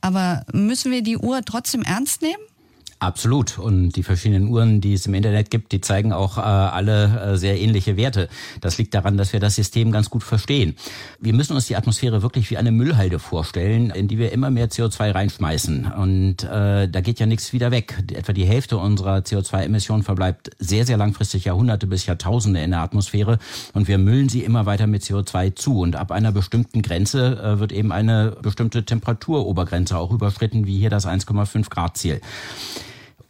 Aber 0.00 0.44
müssen 0.52 0.92
wir 0.92 1.02
die 1.02 1.16
Uhr 1.16 1.42
trotzdem 1.44 1.82
ernst 1.82 2.22
nehmen? 2.22 2.42
Absolut. 3.02 3.58
Und 3.58 3.96
die 3.96 4.04
verschiedenen 4.04 4.46
Uhren, 4.46 4.80
die 4.80 4.92
es 4.92 5.06
im 5.06 5.14
Internet 5.14 5.50
gibt, 5.50 5.72
die 5.72 5.80
zeigen 5.80 6.12
auch 6.12 6.38
äh, 6.38 6.42
alle 6.42 7.32
äh, 7.32 7.36
sehr 7.36 7.58
ähnliche 7.58 7.96
Werte. 7.96 8.28
Das 8.60 8.78
liegt 8.78 8.94
daran, 8.94 9.16
dass 9.16 9.32
wir 9.32 9.40
das 9.40 9.56
System 9.56 9.90
ganz 9.90 10.08
gut 10.08 10.22
verstehen. 10.22 10.76
Wir 11.18 11.32
müssen 11.32 11.54
uns 11.56 11.66
die 11.66 11.74
Atmosphäre 11.74 12.22
wirklich 12.22 12.48
wie 12.52 12.58
eine 12.58 12.70
Müllhalde 12.70 13.18
vorstellen, 13.18 13.90
in 13.90 14.06
die 14.06 14.18
wir 14.18 14.30
immer 14.30 14.50
mehr 14.50 14.70
CO2 14.70 15.16
reinschmeißen. 15.16 15.90
Und 15.94 16.44
äh, 16.44 16.88
da 16.88 17.00
geht 17.00 17.18
ja 17.18 17.26
nichts 17.26 17.52
wieder 17.52 17.72
weg. 17.72 18.04
Etwa 18.12 18.32
die 18.32 18.44
Hälfte 18.44 18.78
unserer 18.78 19.16
CO2-Emissionen 19.16 20.04
verbleibt 20.04 20.50
sehr, 20.60 20.86
sehr 20.86 20.96
langfristig 20.96 21.46
Jahrhunderte 21.46 21.88
bis 21.88 22.06
Jahrtausende 22.06 22.60
in 22.60 22.70
der 22.70 22.82
Atmosphäre. 22.82 23.40
Und 23.72 23.88
wir 23.88 23.98
müllen 23.98 24.28
sie 24.28 24.44
immer 24.44 24.64
weiter 24.64 24.86
mit 24.86 25.02
CO2 25.02 25.56
zu. 25.56 25.80
Und 25.80 25.96
ab 25.96 26.12
einer 26.12 26.30
bestimmten 26.30 26.82
Grenze 26.82 27.36
äh, 27.42 27.58
wird 27.58 27.72
eben 27.72 27.90
eine 27.90 28.36
bestimmte 28.40 28.84
Temperaturobergrenze 28.84 29.98
auch 29.98 30.12
überschritten, 30.12 30.68
wie 30.68 30.78
hier 30.78 30.90
das 30.90 31.04
1,5 31.04 31.68
Grad 31.68 31.96
Ziel. 31.96 32.20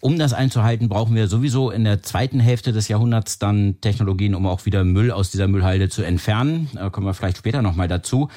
Um 0.05 0.19
das 0.19 0.33
einzuhalten, 0.33 0.89
brauchen 0.89 1.15
wir 1.15 1.29
sowieso 1.29 1.71
in 1.71 1.85
der 1.85 2.03
zweiten 2.03 2.41
Hälfte 2.41 2.73
des 2.73 2.89
Jahrhunderts 2.89 3.39
dann 3.39 3.77
Technologien, 3.81 4.35
um 4.35 4.49
auch 4.49 4.67
wieder 4.67 4.83
Müll 4.83 5.13
aus 5.13 5.31
dieser 5.31 5.47
Müllhalde 5.47 5.91
zu 5.91 6.03
entfernen. 6.03 6.69
Da 6.75 6.91
kommen 6.91 7.07
wir 7.07 7.15
vielleicht 7.15 7.37
später 7.37 7.63
nochmal 7.63 7.87
dazu. 7.87 8.29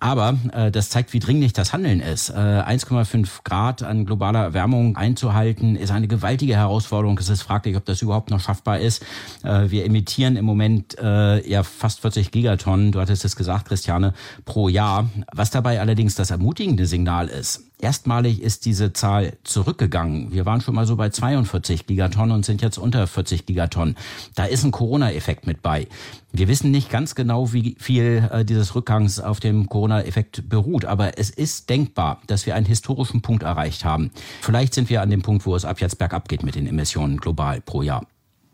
Aber 0.00 0.36
äh, 0.52 0.70
das 0.70 0.90
zeigt, 0.90 1.14
wie 1.14 1.20
dringlich 1.20 1.54
das 1.54 1.72
Handeln 1.72 2.00
ist. 2.00 2.28
Äh, 2.28 2.34
1,5 2.34 3.38
Grad 3.42 3.82
an 3.82 4.04
globaler 4.04 4.42
Erwärmung 4.42 4.98
einzuhalten, 4.98 5.76
ist 5.76 5.92
eine 5.92 6.08
gewaltige 6.08 6.56
Herausforderung. 6.56 7.16
Es 7.16 7.30
ist 7.30 7.40
fraglich, 7.40 7.74
ob 7.78 7.86
das 7.86 8.02
überhaupt 8.02 8.28
noch 8.28 8.40
schaffbar 8.40 8.80
ist. 8.80 9.02
Äh, 9.44 9.70
wir 9.70 9.86
emittieren 9.86 10.36
im 10.36 10.44
Moment 10.44 10.98
äh, 10.98 11.48
ja 11.48 11.62
fast 11.62 12.00
40 12.00 12.32
Gigatonnen, 12.32 12.92
du 12.92 13.00
hattest 13.00 13.24
es 13.24 13.34
gesagt, 13.34 13.68
Christiane, 13.68 14.12
pro 14.44 14.68
Jahr. 14.68 15.08
Was 15.32 15.50
dabei 15.50 15.80
allerdings 15.80 16.16
das 16.16 16.30
ermutigende 16.30 16.84
Signal 16.84 17.28
ist, 17.28 17.62
Erstmalig 17.84 18.40
ist 18.40 18.64
diese 18.64 18.94
Zahl 18.94 19.34
zurückgegangen. 19.44 20.32
Wir 20.32 20.46
waren 20.46 20.62
schon 20.62 20.74
mal 20.74 20.86
so 20.86 20.96
bei 20.96 21.10
42 21.10 21.86
Gigatonnen 21.86 22.34
und 22.34 22.46
sind 22.46 22.62
jetzt 22.62 22.78
unter 22.78 23.06
40 23.06 23.44
Gigatonnen. 23.44 23.94
Da 24.34 24.46
ist 24.46 24.64
ein 24.64 24.70
Corona-Effekt 24.70 25.46
mit 25.46 25.60
bei. 25.60 25.86
Wir 26.32 26.48
wissen 26.48 26.70
nicht 26.70 26.88
ganz 26.88 27.14
genau, 27.14 27.52
wie 27.52 27.76
viel 27.78 28.26
äh, 28.32 28.42
dieses 28.42 28.74
Rückgangs 28.74 29.20
auf 29.20 29.38
dem 29.38 29.68
Corona-Effekt 29.68 30.48
beruht, 30.48 30.86
aber 30.86 31.18
es 31.18 31.28
ist 31.28 31.68
denkbar, 31.68 32.22
dass 32.26 32.46
wir 32.46 32.54
einen 32.54 32.64
historischen 32.64 33.20
Punkt 33.20 33.42
erreicht 33.42 33.84
haben. 33.84 34.10
Vielleicht 34.40 34.72
sind 34.72 34.88
wir 34.88 35.02
an 35.02 35.10
dem 35.10 35.20
Punkt, 35.20 35.44
wo 35.44 35.54
es 35.54 35.66
ab 35.66 35.78
jetzt 35.82 35.98
bergab 35.98 36.26
geht 36.26 36.42
mit 36.42 36.54
den 36.54 36.66
Emissionen 36.66 37.18
global 37.18 37.60
pro 37.60 37.82
Jahr 37.82 38.06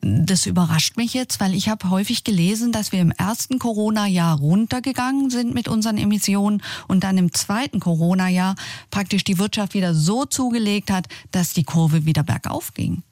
das 0.03 0.47
überrascht 0.47 0.97
mich 0.97 1.15
jetzt, 1.15 1.41
weil 1.41 1.55
ich 1.55 1.69
habe 1.69 1.91
häufig 1.91 2.25
gelesen, 2.25 2.73
dass 2.73 2.93
wir 2.93 3.01
im 3.01 3.11
ersten 3.11 3.59
Corona-Jahr 3.59 4.39
runtergegangen 4.39 5.31
sind 5.31 5.55
mit 5.55 5.69
unseren 5.69 5.99
Emissionen 5.99 6.63
und 6.89 7.05
dann 7.05 7.19
im 7.19 7.33
zweiten 7.33 7.81
Corona-Jahr 7.81 8.55
praktisch 8.91 9.25
die 9.25 9.39
Wirtschaft 9.39 9.75
wieder 9.75 9.95
so 9.95 10.25
zugelegt 10.25 10.91
hat, 10.91 11.07
dass 11.33 11.53
die 11.53 11.65
Kurve 11.65 12.07
wieder 12.07 12.23
bergauf 12.23 12.73
ging. 12.75 13.03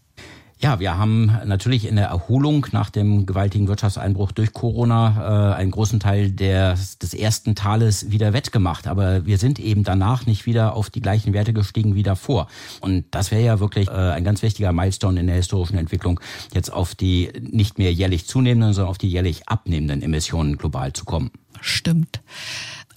Ja, 0.60 0.80
wir 0.80 0.98
haben 0.98 1.32
natürlich 1.44 1.86
in 1.86 1.94
der 1.94 2.06
Erholung 2.06 2.66
nach 2.72 2.90
dem 2.90 3.26
gewaltigen 3.26 3.68
Wirtschaftseinbruch 3.68 4.32
durch 4.32 4.52
Corona 4.52 5.52
äh, 5.52 5.54
einen 5.54 5.70
großen 5.70 6.00
Teil 6.00 6.32
des, 6.32 6.98
des 6.98 7.14
ersten 7.14 7.54
Tales 7.54 8.10
wieder 8.10 8.32
wettgemacht. 8.32 8.88
Aber 8.88 9.24
wir 9.24 9.38
sind 9.38 9.60
eben 9.60 9.84
danach 9.84 10.26
nicht 10.26 10.46
wieder 10.46 10.74
auf 10.74 10.90
die 10.90 11.00
gleichen 11.00 11.32
Werte 11.32 11.52
gestiegen 11.52 11.94
wie 11.94 12.02
davor. 12.02 12.48
Und 12.80 13.04
das 13.12 13.30
wäre 13.30 13.44
ja 13.44 13.60
wirklich 13.60 13.86
äh, 13.86 13.92
ein 13.92 14.24
ganz 14.24 14.42
wichtiger 14.42 14.72
Milestone 14.72 15.20
in 15.20 15.28
der 15.28 15.36
historischen 15.36 15.78
Entwicklung, 15.78 16.18
jetzt 16.52 16.72
auf 16.72 16.96
die 16.96 17.30
nicht 17.40 17.78
mehr 17.78 17.92
jährlich 17.92 18.26
zunehmenden, 18.26 18.72
sondern 18.72 18.90
auf 18.90 18.98
die 18.98 19.08
jährlich 19.08 19.48
abnehmenden 19.48 20.02
Emissionen 20.02 20.58
global 20.58 20.92
zu 20.92 21.04
kommen. 21.04 21.30
Stimmt. 21.60 22.20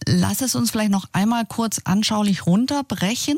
Lass 0.08 0.42
es 0.42 0.56
uns 0.56 0.72
vielleicht 0.72 0.92
noch 0.92 1.06
einmal 1.14 1.46
kurz 1.46 1.80
anschaulich 1.84 2.48
runterbrechen. 2.48 3.38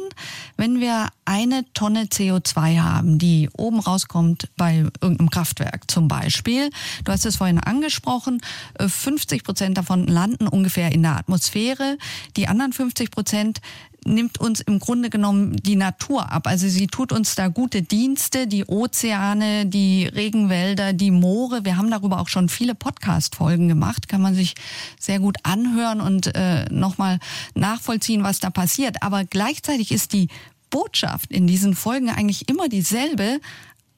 Wenn 0.55 0.79
wir 0.79 1.07
eine 1.25 1.65
Tonne 1.73 2.03
CO2 2.05 2.79
haben, 2.79 3.19
die 3.19 3.49
oben 3.57 3.79
rauskommt 3.79 4.49
bei 4.55 4.85
irgendeinem 5.01 5.29
Kraftwerk 5.29 5.91
zum 5.91 6.07
Beispiel, 6.07 6.69
du 7.03 7.11
hast 7.11 7.25
es 7.25 7.35
vorhin 7.35 7.59
angesprochen, 7.59 8.41
50 8.79 9.43
Prozent 9.43 9.77
davon 9.77 10.07
landen 10.07 10.47
ungefähr 10.47 10.93
in 10.93 11.03
der 11.03 11.17
Atmosphäre, 11.17 11.97
die 12.37 12.47
anderen 12.47 12.71
50 12.71 13.11
Prozent 13.11 13.59
nimmt 14.05 14.39
uns 14.39 14.61
im 14.61 14.79
Grunde 14.79 15.09
genommen 15.09 15.55
die 15.57 15.75
Natur 15.75 16.31
ab. 16.31 16.47
Also 16.47 16.67
sie 16.67 16.87
tut 16.87 17.11
uns 17.11 17.35
da 17.35 17.47
gute 17.47 17.81
Dienste, 17.81 18.47
die 18.47 18.65
Ozeane, 18.65 19.65
die 19.65 20.05
Regenwälder, 20.05 20.93
die 20.93 21.11
Moore. 21.11 21.65
Wir 21.65 21.77
haben 21.77 21.91
darüber 21.91 22.19
auch 22.19 22.27
schon 22.27 22.49
viele 22.49 22.75
Podcast-Folgen 22.75 23.67
gemacht, 23.67 24.07
kann 24.07 24.21
man 24.21 24.35
sich 24.35 24.55
sehr 24.99 25.19
gut 25.19 25.37
anhören 25.43 26.01
und 26.01 26.35
äh, 26.35 26.65
nochmal 26.69 27.19
nachvollziehen, 27.55 28.23
was 28.23 28.39
da 28.39 28.49
passiert. 28.49 29.01
Aber 29.01 29.23
gleichzeitig 29.25 29.91
ist 29.91 30.13
die 30.13 30.27
Botschaft 30.69 31.31
in 31.31 31.47
diesen 31.47 31.75
Folgen 31.75 32.09
eigentlich 32.09 32.49
immer 32.49 32.67
dieselbe. 32.67 33.39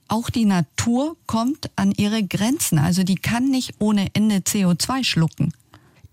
Auch 0.07 0.29
die 0.29 0.45
Natur 0.45 1.17
kommt 1.25 1.71
an 1.75 1.91
ihre 1.91 2.23
Grenzen. 2.23 2.77
Also 2.77 3.03
die 3.03 3.15
kann 3.15 3.49
nicht 3.49 3.75
ohne 3.79 4.09
Ende 4.13 4.37
CO2 4.37 5.03
schlucken. 5.03 5.53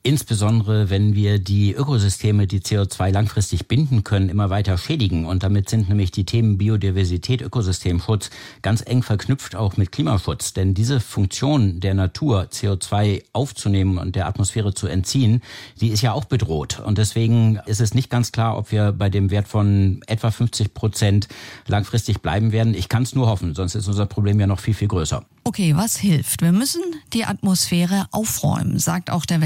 Insbesondere, 0.05 0.91
wenn 0.91 1.15
wir 1.15 1.39
die 1.39 1.75
Ökosysteme, 1.75 2.49
die 2.49 2.59
CO2 2.59 3.13
langfristig 3.13 3.69
binden 3.69 4.03
können, 4.03 4.31
immer 4.31 4.51
weiter 4.51 4.77
schädigen. 4.77 5.27
Und 5.27 5.45
damit 5.45 5.71
sind 5.71 5.89
nämlich 5.89 6.11
die 6.11 6.25
Themen 6.25 6.59
Biodiversität, 6.59 7.41
Ökosystemschutz 7.41 8.31
ganz 8.63 8.83
eng 8.85 9.05
verknüpft 9.05 9.55
auch 9.55 9.77
mit 9.77 9.93
Klimaschutz. 9.93 10.55
Denn 10.55 10.75
diese 10.75 10.99
Funktion 10.99 11.79
der 11.79 11.95
Natur, 11.95 12.49
CO2 12.51 13.23
aufzunehmen 13.33 13.97
und 13.97 14.17
der 14.17 14.27
Atmosphäre 14.27 14.75
zu 14.75 14.89
entziehen, 14.89 15.41
die 15.81 15.89
ist 15.89 16.03
ja 16.03 16.13
auch 16.13 16.25
bedroht. 16.25 16.81
Und 16.81 16.99
deswegen 16.99 17.61
ist 17.67 17.81
es 17.81 17.95
nicht 17.95 18.11
ganz 18.11 18.33
klar, 18.33 18.59
ob 18.59 18.73
wir 18.73 18.91
bei 18.91 19.09
dem 19.09 19.31
Wert 19.31 19.47
von 19.47 20.03
etwa 20.09 20.33
50 20.33 20.75
Prozent 20.75 21.29
langfristig 21.69 22.23
bleiben 22.23 22.51
werden. 22.51 22.75
Ich 22.75 22.89
kann 22.89 23.05
es 23.05 23.15
nur 23.15 23.29
hoffen, 23.29 23.55
sonst 23.55 23.77
ist 23.77 23.87
unser 23.87 24.07
Problem 24.07 24.41
ja 24.41 24.49
noch 24.49 24.59
viel, 24.59 24.75
viel 24.75 24.89
größer. 24.89 25.25
Okay, 25.45 25.77
was 25.77 25.97
hilft? 25.97 26.41
Wir 26.41 26.53
müssen 26.53 26.83
die 27.13 27.25
Atmosphäre 27.25 28.07
aufräumen, 28.13 28.79
sagt 28.79 29.11
auch 29.11 29.27
der 29.27 29.41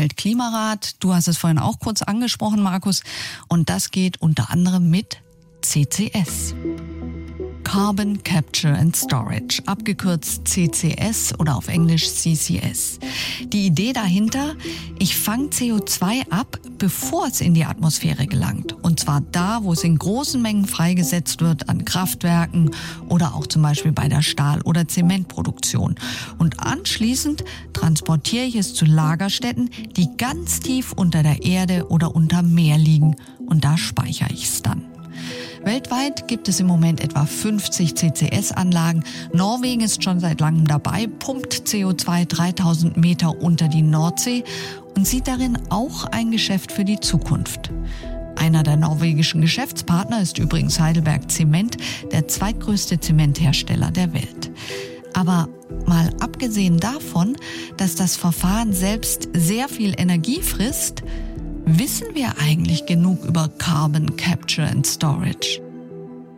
Weltklimarat. 0.47 0.97
Du 1.01 1.15
hast 1.15 1.29
es 1.29 1.39
vorhin 1.39 1.59
auch 1.59 1.79
kurz 1.79 2.03
angesprochen, 2.03 2.63
Markus. 2.63 3.03
Und 3.49 3.69
das 3.71 3.91
geht 3.91 4.21
unter 4.21 4.51
anderem 4.51 4.91
mit 4.91 5.19
CCS. 5.63 6.55
Carbon 7.67 8.23
Capture 8.23 8.73
and 8.73 8.95
Storage, 8.95 9.61
abgekürzt 9.67 10.47
CCS 10.47 11.35
oder 11.41 11.57
auf 11.57 11.67
Englisch 11.67 12.09
CCS. 12.09 13.01
Die 13.53 13.67
Idee 13.67 13.93
dahinter, 13.93 14.55
ich 15.01 15.17
fange 15.17 15.49
CO2 15.49 16.31
ab, 16.31 16.61
bevor 16.79 17.27
es 17.27 17.41
in 17.41 17.55
die 17.55 17.65
Atmosphäre 17.65 18.29
gelangt. 18.29 18.73
Und 18.85 19.01
zwar 19.01 19.21
da, 19.21 19.65
wo 19.65 19.73
es 19.73 19.83
in 19.83 19.99
großen 19.99 20.41
Mengen 20.41 20.67
freigesetzt 20.67 21.41
wird, 21.41 21.69
an 21.69 21.85
Kraftwerken 21.85 22.71
oder 23.09 23.35
auch 23.35 23.49
zum 23.49 23.63
Beispiel 23.63 23.93
bei 23.93 24.09
der 24.09 24.23
Stahl- 24.23 24.63
oder 24.63 24.87
Zementproduktion. 24.87 25.97
Und 26.39 26.61
anschließend 26.61 27.43
transportiere 27.73 28.45
ich 28.45 28.55
es 28.55 28.75
zu 28.75 28.85
Lagerstätten, 28.85 29.71
die 29.97 30.17
ganz 30.17 30.61
tief 30.61 30.93
unter 30.93 31.25
der 31.25 31.43
Erde 31.43 31.89
oder 31.89 32.15
unter 32.15 32.43
Meer 32.43 32.79
liegen. 32.79 33.17
Und 33.45 33.65
da 33.65 33.77
speichere 33.77 34.31
ich 34.33 34.45
es 34.45 34.63
dann. 34.63 34.96
Weltweit 35.67 36.29
gibt 36.29 36.49
es 36.49 36.61
im 36.61 36.69
Moment 36.69 37.01
etwa 37.01 37.27
50 37.27 37.97
CCS-Anlagen. 37.97 39.03
Norwegen 39.33 39.81
ist 39.81 40.05
schon 40.05 40.21
seit 40.21 40.41
langem 40.41 40.69
dabei, 40.69 41.09
pumpt 41.09 41.55
CO2 41.55 42.25
3000 42.25 42.97
Meter 42.97 43.43
unter 43.43 43.67
die 43.67 43.83
Nordsee 43.83 44.45
und 44.95 45.09
sieht 45.09 45.27
darin 45.27 45.59
auch 45.69 46.05
ein 46.05 46.31
Geschäft 46.31 46.71
für 46.71 46.85
die 46.85 47.01
Zukunft. 47.01 47.73
Einer 48.37 48.63
der 48.63 48.77
norwegischen 48.77 49.41
Geschäftspartner 49.41 50.23
ist 50.23 50.39
übrigens 50.39 50.79
Heidelberg 50.79 51.33
Zement, 51.33 51.79
der 52.13 52.29
zweitgrößte 52.29 53.01
Zementhersteller 53.01 53.91
der 53.91 54.15
Welt. 54.15 54.53
Aber 55.15 55.49
mal 55.85 56.11
abgesehen 56.21 56.79
davon, 56.79 57.37
dass 57.77 57.97
das 57.97 58.15
Verfahren 58.15 58.73
selbst 58.73 59.31
sehr 59.33 59.69
viel 59.69 59.95
Energie 59.99 60.43
frisst, 60.43 61.03
Wissen 61.69 62.15
wir 62.15 62.39
eigentlich 62.39 62.87
genug 62.87 63.25
über 63.25 63.49
Carbon 63.49 64.15
Capture 64.15 64.69
and 64.69 64.87
Storage? 64.87 65.61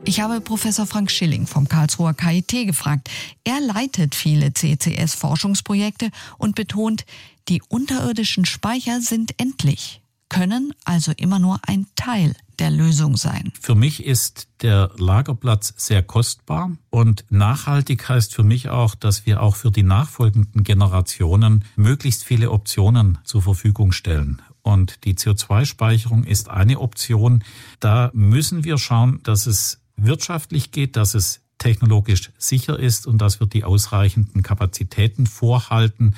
Ich 0.06 0.22
habe 0.22 0.40
Professor 0.40 0.86
Frank 0.86 1.10
Schilling 1.10 1.46
vom 1.46 1.68
Karlsruher 1.68 2.14
KIT 2.14 2.66
gefragt. 2.66 3.10
Er 3.44 3.60
leitet 3.60 4.14
viele 4.14 4.54
CCS-Forschungsprojekte 4.54 6.08
und 6.38 6.54
betont, 6.54 7.04
die 7.50 7.60
unterirdischen 7.68 8.46
Speicher 8.46 9.02
sind 9.02 9.38
endlich, 9.38 10.00
können 10.30 10.72
also 10.86 11.12
immer 11.14 11.38
nur 11.38 11.60
ein 11.66 11.86
Teil 11.94 12.34
der 12.58 12.70
Lösung 12.70 13.18
sein? 13.18 13.52
Für 13.60 13.74
mich 13.74 14.04
ist 14.04 14.48
der 14.62 14.90
Lagerplatz 14.96 15.74
sehr 15.76 16.02
kostbar 16.02 16.72
und 16.88 17.26
nachhaltig 17.28 18.08
heißt 18.08 18.34
für 18.34 18.44
mich 18.44 18.70
auch, 18.70 18.94
dass 18.94 19.26
wir 19.26 19.42
auch 19.42 19.56
für 19.56 19.70
die 19.70 19.82
nachfolgenden 19.82 20.64
Generationen 20.64 21.66
möglichst 21.76 22.24
viele 22.24 22.50
Optionen 22.50 23.18
zur 23.24 23.42
Verfügung 23.42 23.92
stellen. 23.92 24.40
Und 24.62 25.04
die 25.04 25.14
CO2-Speicherung 25.14 26.24
ist 26.24 26.48
eine 26.48 26.80
Option. 26.80 27.44
Da 27.80 28.10
müssen 28.12 28.64
wir 28.64 28.78
schauen, 28.78 29.20
dass 29.22 29.46
es 29.46 29.80
wirtschaftlich 29.96 30.70
geht, 30.70 30.96
dass 30.96 31.14
es 31.14 31.40
technologisch 31.58 32.30
sicher 32.38 32.78
ist 32.78 33.06
und 33.06 33.18
dass 33.18 33.40
wir 33.40 33.46
die 33.46 33.64
ausreichenden 33.64 34.42
Kapazitäten 34.42 35.26
vorhalten 35.26 36.14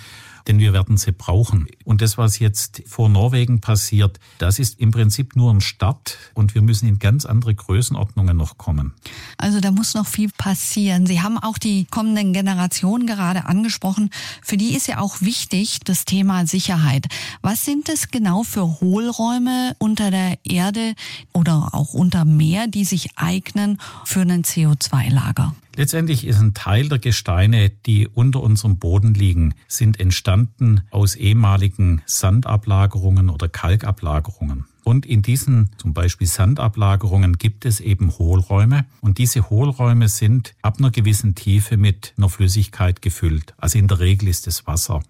denn 0.47 0.59
wir 0.59 0.73
werden 0.73 0.97
sie 0.97 1.13
brauchen. 1.13 1.67
Und 1.85 2.03
das, 2.03 2.19
was 2.19 2.39
jetzt 2.39 2.83
vor 2.87 3.09
Norwegen 3.09 3.61
passiert, 3.61 4.19
das 4.39 4.59
ist 4.59 4.81
im 4.81 4.91
Prinzip 4.91 5.37
nur 5.37 5.53
ein 5.53 5.61
Start 5.61 6.19
und 6.35 6.55
wir 6.55 6.63
müssen 6.63 6.89
in 6.89 6.99
ganz 6.99 7.27
andere 7.27 7.55
Größenordnungen 7.55 8.37
noch 8.37 8.59
kommen. 8.59 8.95
Also 9.37 9.61
da 9.61 9.71
muss 9.71 9.95
noch 9.95 10.07
viel 10.07 10.31
passieren. 10.37 11.07
Sie 11.07 11.21
haben 11.21 11.39
auch 11.39 11.59
die 11.59 11.87
kommenden 11.87 12.33
Generationen 12.33 13.07
gerade 13.07 13.47
angesprochen. 13.47 14.11
Für 14.43 14.57
die 14.57 14.75
ist 14.75 14.89
ja 14.89 14.99
auch 14.99 15.21
wichtig 15.21 15.81
das 15.85 16.05
Thema 16.05 16.47
Sicherheit. 16.47 17.07
Was 17.43 17.65
sind 17.65 17.89
es 17.89 18.09
genau 18.09 18.43
für 18.43 18.81
Hohlräume 18.81 19.75
unter 19.79 20.11
der 20.11 20.39
Erde 20.45 20.95
oder 21.33 21.75
auch 21.75 21.95
unter 21.95 22.25
Meer, 22.25 22.67
die 22.67 22.85
sich 22.85 23.17
eignen 23.17 23.79
für 24.05 24.21
ein 24.21 24.43
CO2-Lager? 24.43 25.55
Letztendlich 25.77 26.27
ist 26.27 26.41
ein 26.41 26.53
Teil 26.53 26.89
der 26.89 26.99
Gesteine, 26.99 27.71
die 27.71 28.09
unter 28.09 28.43
unserem 28.43 28.79
Boden 28.79 29.15
liegen, 29.15 29.55
sind 29.69 30.00
entstanden 30.00 30.83
aus 30.91 31.15
ehemaligen 31.15 32.03
Sandablagerungen 32.07 33.31
oder 33.31 33.49
Kalkablagerungen. 33.49 34.65
Und 34.83 35.07
in 35.07 35.23
diesen 35.23 35.71
zum 35.77 35.95
Beispiel 35.95 36.27
Sandablagerungen 36.27 37.39
gibt 37.39 37.65
es 37.65 37.81
eben 37.81 38.11
Hohlräume. 38.19 38.87
Und 39.00 39.19
diese 39.19 39.49
Hohlräume 39.49 40.09
sind 40.09 40.55
ab 40.62 40.79
einer 40.79 40.91
gewissen 40.91 41.35
Tiefe 41.35 41.77
mit 41.77 42.15
einer 42.17 42.29
Flüssigkeit 42.29 43.00
gefüllt. 43.00 43.55
Also 43.57 43.79
in 43.79 43.87
der 43.87 44.00
Regel 44.00 44.29
ist 44.29 44.49
es 44.49 44.67
Wasser. 44.67 45.03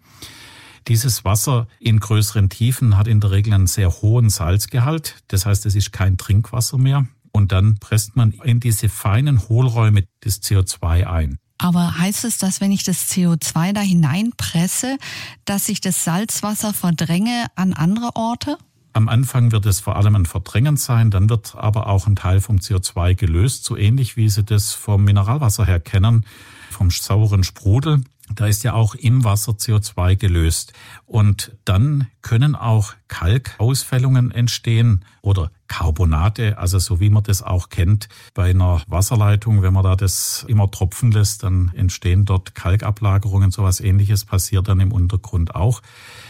Dieses 0.88 1.24
Wasser 1.24 1.68
in 1.78 2.00
größeren 2.00 2.48
Tiefen 2.48 2.96
hat 2.98 3.06
in 3.06 3.20
der 3.20 3.30
Regel 3.30 3.54
einen 3.54 3.66
sehr 3.66 3.90
hohen 4.02 4.28
Salzgehalt. 4.28 5.16
Das 5.28 5.46
heißt, 5.46 5.64
es 5.66 5.74
ist 5.74 5.92
kein 5.92 6.18
Trinkwasser 6.18 6.78
mehr 6.78 7.06
und 7.32 7.52
dann 7.52 7.78
presst 7.78 8.16
man 8.16 8.32
in 8.44 8.60
diese 8.60 8.88
feinen 8.88 9.48
Hohlräume 9.48 10.04
das 10.20 10.42
CO2 10.42 11.06
ein. 11.06 11.38
Aber 11.58 11.98
heißt 11.98 12.24
es, 12.24 12.38
dass 12.38 12.60
wenn 12.60 12.72
ich 12.72 12.84
das 12.84 13.10
CO2 13.10 13.74
da 13.74 13.80
hineinpresse, 13.80 14.96
dass 15.44 15.68
ich 15.68 15.80
das 15.82 16.04
Salzwasser 16.04 16.72
verdränge 16.72 17.46
an 17.54 17.74
andere 17.74 18.16
Orte? 18.16 18.56
Am 18.92 19.08
Anfang 19.08 19.52
wird 19.52 19.66
es 19.66 19.78
vor 19.78 19.96
allem 19.96 20.16
ein 20.16 20.26
Verdrängen 20.26 20.76
sein, 20.76 21.10
dann 21.10 21.28
wird 21.28 21.54
aber 21.54 21.86
auch 21.86 22.06
ein 22.06 22.16
Teil 22.16 22.40
vom 22.40 22.56
CO2 22.56 23.14
gelöst, 23.14 23.64
so 23.64 23.76
ähnlich 23.76 24.16
wie 24.16 24.28
Sie 24.28 24.42
das 24.42 24.72
vom 24.72 25.04
Mineralwasser 25.04 25.64
her 25.66 25.80
kennen, 25.80 26.24
vom 26.70 26.90
sauren 26.90 27.44
Sprudel. 27.44 28.02
Da 28.34 28.46
ist 28.46 28.62
ja 28.62 28.74
auch 28.74 28.94
im 28.94 29.24
Wasser 29.24 29.52
CO2 29.52 30.16
gelöst. 30.16 30.72
Und 31.06 31.52
dann 31.64 32.06
können 32.22 32.54
auch 32.54 32.94
Kalkausfällungen 33.08 34.30
entstehen 34.30 35.04
oder 35.22 35.50
Carbonate, 35.66 36.58
also 36.58 36.78
so 36.78 37.00
wie 37.00 37.10
man 37.10 37.22
das 37.22 37.42
auch 37.42 37.68
kennt 37.68 38.08
bei 38.34 38.50
einer 38.50 38.82
Wasserleitung, 38.86 39.62
wenn 39.62 39.72
man 39.72 39.84
da 39.84 39.96
das 39.96 40.44
immer 40.48 40.70
tropfen 40.70 41.12
lässt, 41.12 41.42
dann 41.42 41.70
entstehen 41.74 42.24
dort 42.24 42.54
Kalkablagerungen, 42.54 43.50
sowas 43.50 43.80
ähnliches 43.80 44.24
passiert 44.24 44.68
dann 44.68 44.80
im 44.80 44.92
Untergrund 44.92 45.54
auch, 45.54 45.80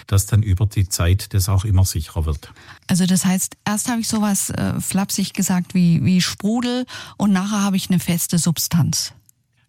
dass 0.07 0.27
dann 0.27 0.43
über 0.43 0.67
die 0.67 0.89
Zeit 0.89 1.33
das 1.33 1.49
auch 1.49 1.65
immer 1.65 1.85
sicherer 1.85 2.27
wird. 2.27 2.53
Also 2.87 3.07
das 3.07 3.25
heißt, 3.25 3.57
erst 3.65 3.89
habe 3.89 4.01
ich 4.01 4.09
sowas 4.09 4.51
äh, 4.51 4.79
flapsig 4.81 5.33
gesagt 5.33 5.75
wie, 5.75 6.05
wie 6.05 6.21
Sprudel 6.21 6.85
und 7.17 7.33
nachher 7.33 7.63
habe 7.63 7.77
ich 7.77 7.89
eine 7.89 7.99
feste 7.99 8.39
Substanz. 8.39 9.15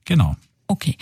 Genau. 0.06 0.36
Okay. 0.72 0.96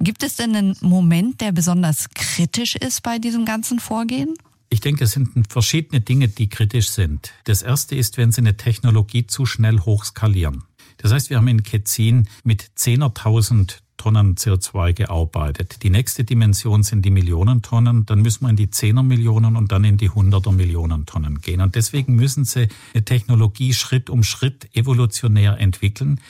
Gibt 0.00 0.22
es 0.22 0.36
denn 0.36 0.54
einen 0.54 0.76
Moment, 0.82 1.40
der 1.40 1.50
besonders 1.50 2.10
kritisch 2.14 2.76
ist 2.76 3.02
bei 3.02 3.18
diesem 3.18 3.46
ganzen 3.46 3.80
Vorgehen? 3.80 4.34
Ich 4.68 4.80
denke, 4.80 5.04
es 5.04 5.12
sind 5.12 5.50
verschiedene 5.50 6.02
Dinge, 6.02 6.28
die 6.28 6.50
kritisch 6.50 6.90
sind. 6.90 7.32
Das 7.44 7.62
erste 7.62 7.96
ist, 7.96 8.18
wenn 8.18 8.32
Sie 8.32 8.42
eine 8.42 8.58
Technologie 8.58 9.26
zu 9.26 9.46
schnell 9.46 9.80
hochskalieren. 9.80 10.64
Das 10.98 11.10
heißt, 11.10 11.30
wir 11.30 11.38
haben 11.38 11.48
in 11.48 11.62
Ketzin 11.62 12.28
mit 12.42 12.72
10.000 12.76 13.78
Tonnen 13.96 14.34
CO2 14.34 14.92
gearbeitet. 14.92 15.82
Die 15.82 15.88
nächste 15.88 16.24
Dimension 16.24 16.82
sind 16.82 17.02
die 17.06 17.10
Millionen 17.10 17.62
Tonnen. 17.62 18.04
Dann 18.04 18.20
müssen 18.20 18.44
wir 18.44 18.50
in 18.50 18.56
die 18.56 18.66
10er 18.66 19.02
Millionen 19.02 19.56
und 19.56 19.72
dann 19.72 19.84
in 19.84 19.96
die 19.96 20.10
100er 20.10 20.52
Millionen 20.52 21.06
Tonnen 21.06 21.40
gehen. 21.40 21.62
Und 21.62 21.76
deswegen 21.76 22.14
müssen 22.14 22.44
Sie 22.44 22.68
eine 22.92 23.04
Technologie 23.06 23.72
Schritt 23.72 24.10
um 24.10 24.22
Schritt 24.22 24.68
evolutionär 24.76 25.58
entwickeln. 25.58 26.20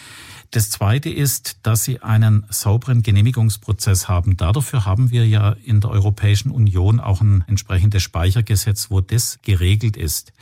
Das 0.51 0.71
Zweite 0.71 1.11
ist, 1.11 1.59
dass 1.63 1.85
sie 1.85 2.01
einen 2.03 2.47
sauberen 2.49 3.03
Genehmigungsprozess 3.03 4.09
haben. 4.09 4.37
Dafür 4.37 4.85
haben 4.85 5.11
wir 5.11 5.27
ja 5.27 5.53
in 5.65 5.81
der 5.81 5.91
Europäischen 5.91 6.51
Union 6.51 7.01
auch 7.01 7.21
ein 7.21 7.45
entsprechendes 7.47 8.03
Speichergesetz, 8.03 8.91
wo 8.91 9.01
das 9.01 9.39
geregelt 9.43 9.97
ist. 9.97 10.33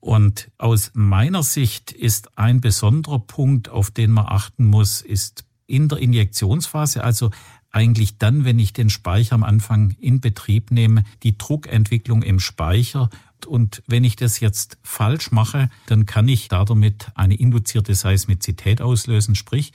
Und 0.00 0.50
aus 0.58 0.90
meiner 0.94 1.42
Sicht 1.42 1.92
ist 1.92 2.38
ein 2.38 2.60
besonderer 2.60 3.18
Punkt, 3.18 3.68
auf 3.68 3.90
den 3.90 4.10
man 4.10 4.26
achten 4.26 4.64
muss, 4.64 5.02
ist 5.02 5.44
in 5.66 5.88
der 5.88 5.98
Injektionsphase, 5.98 7.04
also 7.04 7.30
eigentlich 7.70 8.16
dann, 8.18 8.44
wenn 8.44 8.58
ich 8.58 8.72
den 8.72 8.90
Speicher 8.90 9.34
am 9.34 9.44
Anfang 9.44 9.90
in 10.00 10.20
Betrieb 10.20 10.70
nehme, 10.70 11.04
die 11.22 11.36
Druckentwicklung 11.36 12.22
im 12.22 12.40
Speicher 12.40 13.10
und 13.46 13.82
wenn 13.86 14.04
ich 14.04 14.16
das 14.16 14.40
jetzt 14.40 14.78
falsch 14.82 15.30
mache, 15.30 15.70
dann 15.86 16.06
kann 16.06 16.28
ich 16.28 16.48
damit 16.48 17.08
eine 17.14 17.34
induzierte 17.34 17.94
Seismizität 17.94 18.80
auslösen. 18.80 19.34
Sprich, 19.34 19.72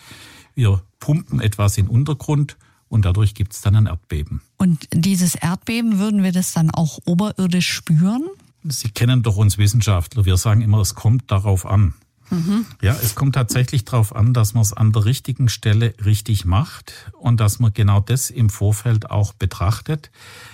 wir 0.55 0.81
pumpen 0.99 1.39
etwas 1.39 1.77
in 1.77 1.85
den 1.85 1.95
Untergrund 1.95 2.57
und 2.89 3.05
dadurch 3.05 3.33
gibt 3.33 3.53
es 3.53 3.61
dann 3.61 3.75
ein 3.75 3.85
Erdbeben. 3.87 4.41
Und 4.57 4.87
dieses 4.93 5.35
Erdbeben, 5.35 5.99
würden 5.99 6.23
wir 6.23 6.31
das 6.31 6.53
dann 6.53 6.69
auch 6.69 6.99
oberirdisch 7.05 7.69
spüren? 7.69 8.27
Sie 8.63 8.89
kennen 8.89 9.23
doch 9.23 9.35
uns 9.35 9.57
Wissenschaftler. 9.57 10.25
Wir 10.25 10.37
sagen 10.37 10.61
immer, 10.61 10.79
es 10.79 10.95
kommt 10.95 11.29
darauf 11.31 11.65
an. 11.65 11.93
Mhm. 12.29 12.65
Ja, 12.81 12.95
es 13.03 13.15
kommt 13.15 13.35
tatsächlich 13.35 13.85
darauf 13.85 14.15
an, 14.15 14.33
dass 14.33 14.53
man 14.53 14.63
es 14.63 14.73
an 14.73 14.91
der 14.91 15.05
richtigen 15.05 15.49
Stelle 15.49 15.93
richtig 16.03 16.45
macht 16.45 16.93
und 17.19 17.39
dass 17.39 17.59
man 17.59 17.73
genau 17.73 17.99
das 17.99 18.29
im 18.29 18.49
Vorfeld 18.49 19.11
auch 19.11 19.33
betrachtet. 19.33 20.11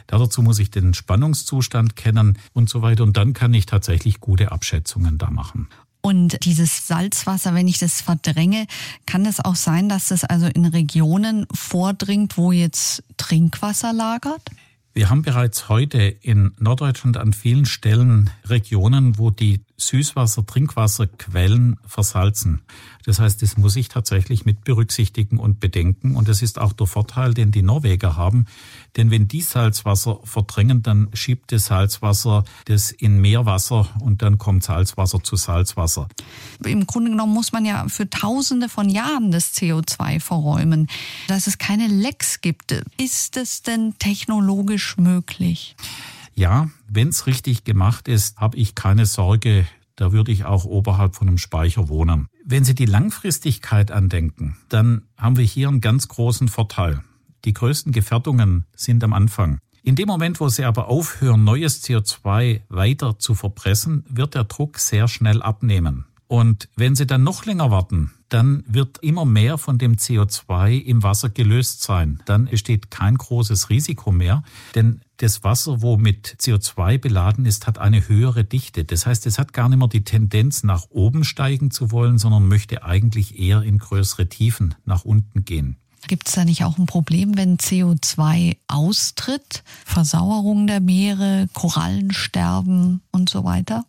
Dazu 0.08 0.41
muss 0.41 0.60
ich 0.60 0.71
den 0.71 0.93
Spannungszustand 0.93 1.95
kennen 1.95 2.38
und 2.53 2.69
so 2.69 2.82
weiter. 2.82 3.03
Und 3.03 3.17
dann 3.17 3.34
kann 3.34 3.53
ich 3.53 3.65
tatsächlich 3.65 4.19
gute 4.19 4.51
Abschätzungen 4.51 5.17
da 5.17 5.29
machen. 5.29 5.67
Und 6.01 6.45
dieses 6.45 6.88
Salzwasser, 6.88 7.53
wenn 7.53 7.67
ich 7.67 7.77
das 7.77 8.01
verdränge, 8.01 8.67
kann 9.05 9.25
es 9.25 9.43
auch 9.43 9.55
sein, 9.55 9.89
dass 9.89 10.12
es 10.12 10.23
also 10.23 10.47
in 10.47 10.65
Regionen 10.65 11.45
vordringt, 11.53 12.38
wo 12.38 12.51
jetzt 12.51 13.03
Trinkwasser 13.17 13.91
lagert? 13.91 14.41
Wir 14.93 15.10
haben 15.10 15.21
bereits 15.21 15.69
heute 15.69 15.99
in 15.99 16.51
Norddeutschland 16.58 17.17
an 17.17 17.34
vielen 17.34 17.65
Stellen 17.65 18.29
Regionen, 18.45 19.17
wo 19.17 19.29
die 19.29 19.62
Süßwasser, 19.79 20.45
Trinkwasserquellen 20.45 21.77
versalzen. 21.85 22.61
Das 23.05 23.19
heißt, 23.19 23.41
das 23.41 23.57
muss 23.57 23.75
ich 23.75 23.87
tatsächlich 23.87 24.45
mit 24.45 24.63
berücksichtigen 24.63 25.39
und 25.39 25.59
bedenken. 25.59 26.15
Und 26.15 26.27
das 26.27 26.41
ist 26.41 26.59
auch 26.59 26.73
der 26.73 26.85
Vorteil, 26.85 27.33
den 27.33 27.51
die 27.51 27.61
Norweger 27.61 28.17
haben. 28.17 28.45
Denn 28.97 29.09
wenn 29.09 29.27
die 29.27 29.41
Salzwasser 29.41 30.19
verdrängen, 30.23 30.83
dann 30.83 31.09
schiebt 31.13 31.51
das 31.51 31.65
Salzwasser 31.65 32.43
das 32.65 32.91
in 32.91 33.19
Meerwasser 33.19 33.87
und 34.01 34.21
dann 34.21 34.37
kommt 34.37 34.63
Salzwasser 34.63 35.23
zu 35.23 35.37
Salzwasser. 35.37 36.07
Im 36.63 36.85
Grunde 36.85 37.11
genommen 37.11 37.33
muss 37.33 37.51
man 37.51 37.65
ja 37.65 37.87
für 37.87 38.09
Tausende 38.09 38.69
von 38.69 38.89
Jahren 38.89 39.31
das 39.31 39.53
CO2 39.55 40.19
verräumen. 40.19 40.87
Dass 41.27 41.47
es 41.47 41.57
keine 41.57 41.87
Lecks 41.87 42.41
gibt, 42.41 42.71
ist 42.97 43.37
es 43.37 43.63
denn 43.63 43.95
technologisch 43.97 44.97
möglich? 44.97 45.75
Ja, 46.39 46.69
wenn 46.88 47.10
es 47.10 47.28
richtig 47.28 47.65
gemacht 47.65 48.08
ist, 48.08 48.38
habe 48.38 48.56
ich 48.56 48.73
keine 48.73 49.06
Sorge, 49.06 49.67
da 49.97 50.13
würde 50.13 50.32
ich 50.32 50.45
auch 50.45 50.63
oberhalb 50.63 51.13
von 51.17 51.28
einem 51.28 51.38
Speicher 51.38 51.89
wohnen. 51.89 52.30
Wenn 52.45 52.63
Sie 52.63 52.73
die 52.73 52.86
Langfristigkeit 52.86 53.91
andenken, 53.91 54.56
dann 54.69 55.02
haben 55.17 55.36
wir 55.36 55.43
hier 55.43 55.67
einen 55.67 55.82
ganz 55.82 56.08
großen 56.08 56.47
Vorteil. 56.47 57.04
Die 57.43 57.52
größten 57.52 57.91
Gefährdungen 57.91 58.63
sind 58.73 59.04
am 59.04 59.12
Anfang. 59.12 59.60
In 59.84 59.97
dem 59.97 60.08
Moment, 60.08 60.39
wo 60.39 60.47
Sie 60.47 60.63
aber 60.63 60.88
aufhören, 60.88 61.43
neues 61.43 61.84
CO2 61.84 62.62
weiter 62.69 63.19
zu 63.19 63.36
verpressen, 63.36 64.06
wird 64.08 64.34
der 64.34 64.45
Druck 64.45 64.80
sehr 64.80 65.10
schnell 65.10 65.41
abnehmen. 65.41 66.06
Und 66.29 66.69
wenn 66.75 66.95
Sie 66.95 67.07
dann 67.07 67.23
noch 67.23 67.45
länger 67.45 67.71
warten, 67.71 68.11
dann 68.29 68.63
wird 68.67 68.99
immer 68.99 69.25
mehr 69.25 69.57
von 69.57 69.79
dem 69.79 69.95
CO2 69.95 70.79
im 70.79 71.01
Wasser 71.01 71.29
gelöst 71.29 71.81
sein. 71.81 72.21
Dann 72.25 72.45
besteht 72.45 72.91
kein 72.91 73.17
großes 73.17 73.71
Risiko 73.71 74.11
mehr, 74.11 74.43
denn 74.75 75.01
das 75.17 75.43
Wasser, 75.43 75.81
wo 75.81 75.97
mit 75.97 76.37
CO2 76.39 76.99
beladen 76.99 77.47
ist, 77.47 77.65
hat 77.65 77.79
eine 77.79 78.07
höhere 78.07 78.43
Dichte. 78.43 78.85
Das 78.85 79.07
heißt, 79.07 79.25
es 79.25 79.39
hat 79.39 79.53
gar 79.53 79.69
nicht 79.69 79.79
mehr 79.79 79.87
die 79.87 80.03
Tendenz, 80.03 80.61
nach 80.61 80.85
oben 80.91 81.23
steigen 81.23 81.71
zu 81.71 81.89
wollen, 81.89 82.19
sondern 82.19 82.47
möchte 82.47 82.83
eigentlich 82.83 83.39
eher 83.39 83.63
in 83.63 83.79
größere 83.79 84.29
Tiefen 84.29 84.75
nach 84.85 85.05
unten 85.05 85.45
gehen. 85.45 85.77
Gibt 86.07 86.27
es 86.27 86.35
da 86.35 86.45
nicht 86.45 86.63
auch 86.63 86.77
ein 86.77 86.85
Problem, 86.85 87.37
wenn 87.37 87.57
CO2 87.57 88.55
austritt? 88.67 89.63
Versauerung 89.83 90.67
der 90.67 90.79
Meere, 90.79 91.47
Korallensterben 91.53 93.01
und 93.09 93.29
so 93.29 93.43
weiter? 93.43 93.85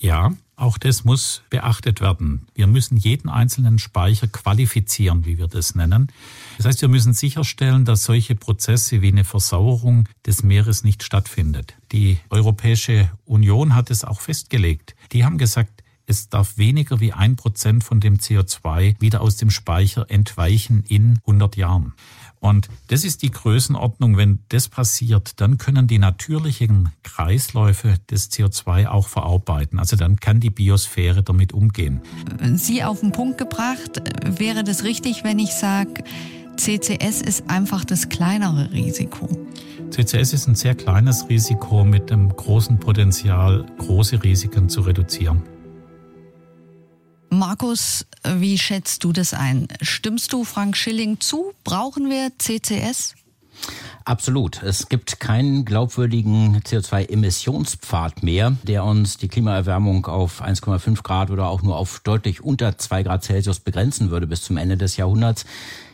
Ja, 0.00 0.32
Auch 0.58 0.76
das 0.76 1.04
muss 1.04 1.42
beachtet 1.50 2.00
werden. 2.00 2.48
Wir 2.52 2.66
müssen 2.66 2.96
jeden 2.96 3.28
einzelnen 3.28 3.78
Speicher 3.78 4.26
qualifizieren, 4.26 5.24
wie 5.24 5.38
wir 5.38 5.46
das 5.46 5.76
nennen. 5.76 6.08
Das 6.56 6.66
heißt, 6.66 6.82
wir 6.82 6.88
müssen 6.88 7.12
sicherstellen, 7.12 7.84
dass 7.84 8.02
solche 8.02 8.34
Prozesse 8.34 9.00
wie 9.00 9.12
eine 9.12 9.22
Versauerung 9.22 10.08
des 10.26 10.42
Meeres 10.42 10.82
nicht 10.82 11.04
stattfindet. 11.04 11.76
Die 11.92 12.18
Europäische 12.28 13.08
Union 13.24 13.76
hat 13.76 13.92
es 13.92 14.02
auch 14.02 14.20
festgelegt. 14.20 14.96
Die 15.12 15.24
haben 15.24 15.38
gesagt, 15.38 15.84
es 16.06 16.28
darf 16.28 16.58
weniger 16.58 16.98
wie 16.98 17.12
ein 17.12 17.36
Prozent 17.36 17.84
von 17.84 18.00
dem 18.00 18.16
CO2 18.16 19.00
wieder 19.00 19.20
aus 19.20 19.36
dem 19.36 19.50
Speicher 19.50 20.10
entweichen 20.10 20.82
in 20.88 21.20
100 21.20 21.56
Jahren. 21.56 21.92
Und 22.40 22.68
das 22.88 23.04
ist 23.04 23.22
die 23.22 23.30
Größenordnung. 23.30 24.16
Wenn 24.16 24.40
das 24.48 24.68
passiert, 24.68 25.40
dann 25.40 25.58
können 25.58 25.86
die 25.86 25.98
natürlichen 25.98 26.90
Kreisläufe 27.02 27.94
des 28.10 28.30
CO2 28.30 28.86
auch 28.86 29.08
verarbeiten. 29.08 29.78
Also 29.78 29.96
dann 29.96 30.16
kann 30.16 30.40
die 30.40 30.50
Biosphäre 30.50 31.22
damit 31.22 31.52
umgehen. 31.52 32.00
Sie 32.54 32.84
auf 32.84 33.00
den 33.00 33.12
Punkt 33.12 33.38
gebracht, 33.38 34.02
wäre 34.24 34.64
das 34.64 34.84
richtig, 34.84 35.24
wenn 35.24 35.38
ich 35.38 35.52
sage, 35.52 36.04
CCS 36.56 37.22
ist 37.22 37.48
einfach 37.48 37.84
das 37.84 38.08
kleinere 38.08 38.72
Risiko? 38.72 39.28
CCS 39.90 40.32
ist 40.32 40.48
ein 40.48 40.54
sehr 40.54 40.74
kleines 40.74 41.28
Risiko 41.28 41.84
mit 41.84 42.12
einem 42.12 42.28
großen 42.28 42.78
Potenzial, 42.78 43.64
große 43.78 44.22
Risiken 44.22 44.68
zu 44.68 44.82
reduzieren. 44.82 45.42
Markus, 47.30 48.06
wie 48.24 48.58
schätzt 48.58 49.04
du 49.04 49.12
das 49.12 49.34
ein? 49.34 49.68
Stimmst 49.82 50.32
du 50.32 50.44
Frank 50.44 50.76
Schilling 50.76 51.20
zu? 51.20 51.52
Brauchen 51.64 52.08
wir 52.08 52.32
CCS? 52.38 53.14
Absolut. 54.04 54.62
Es 54.62 54.88
gibt 54.88 55.20
keinen 55.20 55.66
glaubwürdigen 55.66 56.60
CO2-Emissionspfad 56.62 58.22
mehr, 58.22 58.56
der 58.62 58.84
uns 58.84 59.18
die 59.18 59.28
Klimaerwärmung 59.28 60.06
auf 60.06 60.42
1,5 60.42 61.02
Grad 61.02 61.30
oder 61.30 61.48
auch 61.48 61.62
nur 61.62 61.76
auf 61.76 62.00
deutlich 62.00 62.42
unter 62.42 62.78
2 62.78 63.02
Grad 63.02 63.24
Celsius 63.24 63.60
begrenzen 63.60 64.10
würde 64.10 64.26
bis 64.26 64.42
zum 64.42 64.56
Ende 64.56 64.78
des 64.78 64.96
Jahrhunderts 64.96 65.44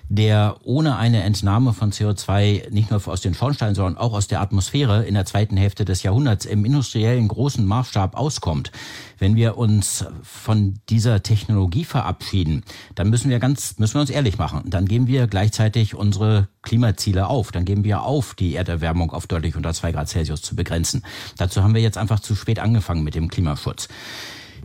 der 0.09 0.57
ohne 0.65 0.97
eine 0.97 1.23
Entnahme 1.23 1.73
von 1.73 1.91
CO2 1.91 2.71
nicht 2.71 2.91
nur 2.91 3.07
aus 3.09 3.21
den 3.21 3.35
Schornsteinen, 3.35 3.75
sondern 3.75 3.97
auch 3.97 4.13
aus 4.13 4.29
der 4.29 4.41
Atmosphäre 4.41 5.05
in 5.05 5.15
der 5.15 5.25
zweiten 5.25 5.57
Hälfte 5.57 5.85
des 5.85 6.03
Jahrhunderts 6.03 6.45
im 6.45 6.65
industriellen 6.65 7.29
großen 7.29 7.65
Maßstab 7.65 8.17
auskommt. 8.17 8.71
Wenn 9.19 9.37
wir 9.37 9.57
uns 9.57 10.05
von 10.23 10.75
dieser 10.89 11.23
Technologie 11.23 11.85
verabschieden, 11.85 12.65
dann 12.95 13.11
müssen 13.11 13.31
wir 13.31 13.39
ganz, 13.39 13.79
müssen 13.79 13.95
wir 13.95 14.03
uns 14.03 14.11
ehrlich 14.11 14.39
machen. 14.39 14.63
Dann 14.67 14.87
geben 14.87 15.07
wir 15.07 15.27
gleichzeitig 15.27 15.95
unsere 15.95 16.49
Klimaziele 16.63 17.29
auf. 17.29 17.51
Dann 17.53 17.65
geben 17.65 17.85
wir 17.85 18.03
auf, 18.03 18.35
die 18.35 18.57
Erderwärmung 18.57 19.11
auf 19.11 19.27
deutlich 19.27 19.57
unter 19.57 19.73
zwei 19.73 19.93
Grad 19.93 20.09
Celsius 20.09 20.43
zu 20.43 20.55
begrenzen. 20.57 21.03
Dazu 21.39 21.63
haben 21.63 21.75
wir 21.75 21.83
jetzt 21.83 21.99
einfach 21.99 22.21
zu 22.21 22.35
spät 22.35 22.59
angefangen 22.59 23.05
mit 23.05 23.15
dem 23.15 23.29
Klimaschutz. 23.29 23.89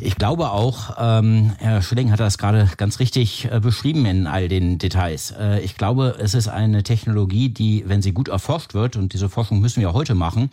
Ich 0.02 0.16
glaube 0.16 0.52
auch, 0.52 0.96
ähm, 0.98 1.54
Herr 1.58 1.82
Schilling 1.82 2.12
hat 2.12 2.22
das 2.22 2.38
gerade 2.38 2.70
ganz 2.78 3.00
richtig 3.00 3.50
äh, 3.52 3.60
beschrieben 3.60 4.06
in 4.06 4.28
all 4.28 4.48
den 4.48 4.78
Details. 4.78 5.32
Äh, 5.32 5.60
ich 5.60 5.76
glaube, 5.76 6.16
es 6.20 6.34
ist 6.34 6.48
eine 6.48 6.84
Technologie, 6.84 7.50
die, 7.50 7.84
wenn 7.86 8.02
sie 8.02 8.14
gut 8.14 8.30
erforscht 8.30 8.74
wird, 8.74 8.96
und 8.96 9.12
diese 9.12 9.28
Forschung 9.28 9.60
müssen 9.60 9.82
wir 9.82 9.92
heute 9.92 10.16
machen, 10.16 10.52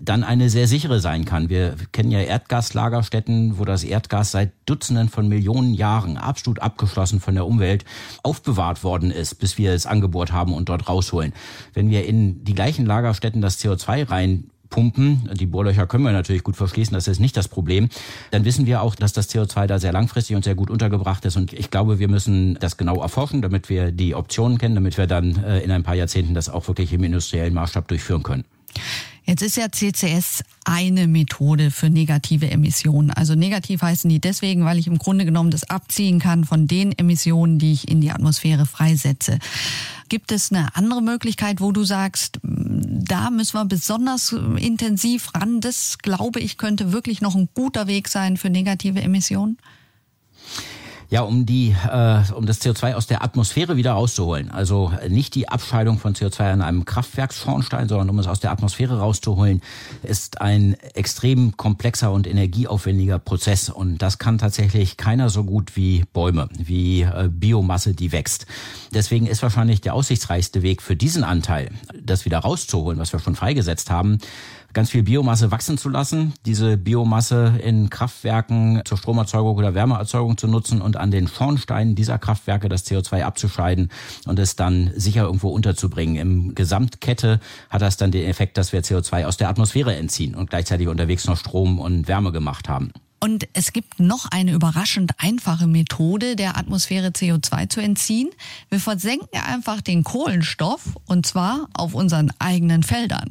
dann 0.00 0.24
eine 0.24 0.50
sehr 0.50 0.66
sichere 0.66 0.98
sein 0.98 1.24
kann. 1.24 1.48
Wir 1.48 1.76
kennen 1.92 2.10
ja 2.10 2.18
Erdgaslagerstätten, 2.20 3.58
wo 3.58 3.64
das 3.64 3.84
Erdgas 3.84 4.32
seit 4.32 4.50
Dutzenden 4.66 5.08
von 5.08 5.28
Millionen 5.28 5.74
Jahren 5.74 6.16
absolut 6.16 6.60
abgeschlossen 6.60 7.20
von 7.20 7.36
der 7.36 7.46
Umwelt 7.46 7.84
aufbewahrt 8.24 8.82
worden 8.82 9.12
ist, 9.12 9.36
bis 9.36 9.58
wir 9.58 9.74
es 9.74 9.86
angebohrt 9.86 10.32
haben 10.32 10.52
und 10.52 10.68
dort 10.68 10.88
rausholen. 10.88 11.32
Wenn 11.72 11.88
wir 11.88 12.04
in 12.04 12.42
die 12.44 12.54
gleichen 12.54 12.84
Lagerstätten 12.84 13.40
das 13.42 13.60
CO2 13.60 14.10
rein 14.10 14.50
pumpen. 14.70 15.30
Die 15.34 15.46
Bohrlöcher 15.46 15.86
können 15.86 16.04
wir 16.04 16.12
natürlich 16.12 16.42
gut 16.42 16.56
verschließen, 16.56 16.94
das 16.94 17.08
ist 17.08 17.20
nicht 17.20 17.36
das 17.36 17.48
Problem. 17.48 17.88
Dann 18.30 18.44
wissen 18.44 18.66
wir 18.66 18.82
auch, 18.82 18.94
dass 18.94 19.12
das 19.12 19.28
CO2 19.30 19.66
da 19.66 19.78
sehr 19.78 19.92
langfristig 19.92 20.36
und 20.36 20.44
sehr 20.44 20.54
gut 20.54 20.70
untergebracht 20.70 21.24
ist. 21.24 21.36
Und 21.36 21.52
ich 21.52 21.70
glaube, 21.70 21.98
wir 21.98 22.08
müssen 22.08 22.58
das 22.60 22.76
genau 22.76 23.00
erforschen, 23.00 23.42
damit 23.42 23.68
wir 23.68 23.92
die 23.92 24.14
Optionen 24.14 24.58
kennen, 24.58 24.74
damit 24.74 24.98
wir 24.98 25.06
dann 25.06 25.42
äh, 25.44 25.60
in 25.60 25.70
ein 25.70 25.82
paar 25.82 25.94
Jahrzehnten 25.94 26.34
das 26.34 26.48
auch 26.48 26.68
wirklich 26.68 26.92
im 26.92 27.04
industriellen 27.04 27.54
Maßstab 27.54 27.88
durchführen 27.88 28.22
können. 28.22 28.44
Jetzt 29.28 29.42
ist 29.42 29.58
ja 29.58 29.70
CCS 29.70 30.42
eine 30.64 31.06
Methode 31.06 31.70
für 31.70 31.90
negative 31.90 32.50
Emissionen. 32.50 33.10
Also 33.10 33.34
negativ 33.34 33.82
heißen 33.82 34.08
die 34.08 34.22
deswegen, 34.22 34.64
weil 34.64 34.78
ich 34.78 34.86
im 34.86 34.96
Grunde 34.96 35.26
genommen 35.26 35.50
das 35.50 35.68
abziehen 35.68 36.18
kann 36.18 36.46
von 36.46 36.66
den 36.66 36.96
Emissionen, 36.96 37.58
die 37.58 37.72
ich 37.72 37.88
in 37.88 38.00
die 38.00 38.10
Atmosphäre 38.10 38.64
freisetze. 38.64 39.38
Gibt 40.08 40.32
es 40.32 40.50
eine 40.50 40.74
andere 40.76 41.02
Möglichkeit, 41.02 41.60
wo 41.60 41.72
du 41.72 41.84
sagst, 41.84 42.40
da 42.42 43.28
müssen 43.28 43.58
wir 43.58 43.66
besonders 43.66 44.34
intensiv 44.56 45.34
ran? 45.34 45.60
Das 45.60 45.98
glaube 45.98 46.40
ich 46.40 46.56
könnte 46.56 46.92
wirklich 46.92 47.20
noch 47.20 47.34
ein 47.34 47.50
guter 47.52 47.86
Weg 47.86 48.08
sein 48.08 48.38
für 48.38 48.48
negative 48.48 49.02
Emissionen. 49.02 49.58
Ja, 51.10 51.22
um 51.22 51.46
die, 51.46 51.74
äh, 51.90 52.32
um 52.34 52.44
das 52.44 52.60
CO2 52.60 52.92
aus 52.92 53.06
der 53.06 53.24
Atmosphäre 53.24 53.78
wieder 53.78 53.92
rauszuholen. 53.92 54.50
Also 54.50 54.92
nicht 55.08 55.34
die 55.34 55.48
Abscheidung 55.48 55.98
von 55.98 56.14
CO2 56.14 56.52
an 56.52 56.60
einem 56.60 56.84
Kraftwerksschornstein, 56.84 57.88
sondern 57.88 58.10
um 58.10 58.18
es 58.18 58.26
aus 58.26 58.40
der 58.40 58.50
Atmosphäre 58.50 58.98
rauszuholen, 58.98 59.62
ist 60.02 60.42
ein 60.42 60.76
extrem 60.94 61.56
komplexer 61.56 62.12
und 62.12 62.26
energieaufwendiger 62.26 63.18
Prozess. 63.18 63.70
Und 63.70 64.02
das 64.02 64.18
kann 64.18 64.36
tatsächlich 64.36 64.98
keiner 64.98 65.30
so 65.30 65.44
gut 65.44 65.76
wie 65.76 66.04
Bäume, 66.12 66.50
wie 66.58 67.02
äh, 67.02 67.30
Biomasse, 67.30 67.94
die 67.94 68.12
wächst. 68.12 68.44
Deswegen 68.92 69.26
ist 69.26 69.42
wahrscheinlich 69.42 69.80
der 69.80 69.94
aussichtsreichste 69.94 70.60
Weg 70.62 70.82
für 70.82 70.94
diesen 70.94 71.24
Anteil, 71.24 71.70
das 71.98 72.26
wieder 72.26 72.40
rauszuholen, 72.40 72.98
was 72.98 73.14
wir 73.14 73.20
schon 73.20 73.34
freigesetzt 73.34 73.90
haben, 73.90 74.18
ganz 74.78 74.90
viel 74.90 75.02
Biomasse 75.02 75.50
wachsen 75.50 75.76
zu 75.76 75.88
lassen, 75.88 76.34
diese 76.46 76.76
Biomasse 76.76 77.58
in 77.64 77.90
Kraftwerken 77.90 78.80
zur 78.84 78.96
Stromerzeugung 78.96 79.56
oder 79.56 79.74
Wärmeerzeugung 79.74 80.38
zu 80.38 80.46
nutzen 80.46 80.80
und 80.80 80.96
an 80.96 81.10
den 81.10 81.26
Schornsteinen 81.26 81.96
dieser 81.96 82.16
Kraftwerke 82.16 82.68
das 82.68 82.86
CO2 82.86 83.24
abzuscheiden 83.24 83.88
und 84.28 84.38
es 84.38 84.54
dann 84.54 84.92
sicher 84.94 85.24
irgendwo 85.24 85.48
unterzubringen. 85.48 86.14
Im 86.14 86.54
Gesamtkette 86.54 87.40
hat 87.70 87.82
das 87.82 87.96
dann 87.96 88.12
den 88.12 88.28
Effekt, 88.28 88.56
dass 88.56 88.72
wir 88.72 88.84
CO2 88.84 89.24
aus 89.24 89.36
der 89.36 89.48
Atmosphäre 89.48 89.96
entziehen 89.96 90.36
und 90.36 90.48
gleichzeitig 90.48 90.86
unterwegs 90.86 91.26
noch 91.26 91.36
Strom 91.36 91.80
und 91.80 92.06
Wärme 92.06 92.30
gemacht 92.30 92.68
haben. 92.68 92.92
Und 93.20 93.48
es 93.52 93.72
gibt 93.72 93.98
noch 93.98 94.26
eine 94.30 94.52
überraschend 94.52 95.12
einfache 95.18 95.66
Methode, 95.66 96.36
der 96.36 96.56
Atmosphäre 96.56 97.08
CO2 97.08 97.68
zu 97.68 97.80
entziehen. 97.80 98.30
Wir 98.70 98.78
versenken 98.78 99.40
einfach 99.40 99.80
den 99.80 100.04
Kohlenstoff 100.04 100.80
und 101.06 101.26
zwar 101.26 101.68
auf 101.74 101.94
unseren 101.94 102.32
eigenen 102.38 102.84
Feldern. 102.84 103.28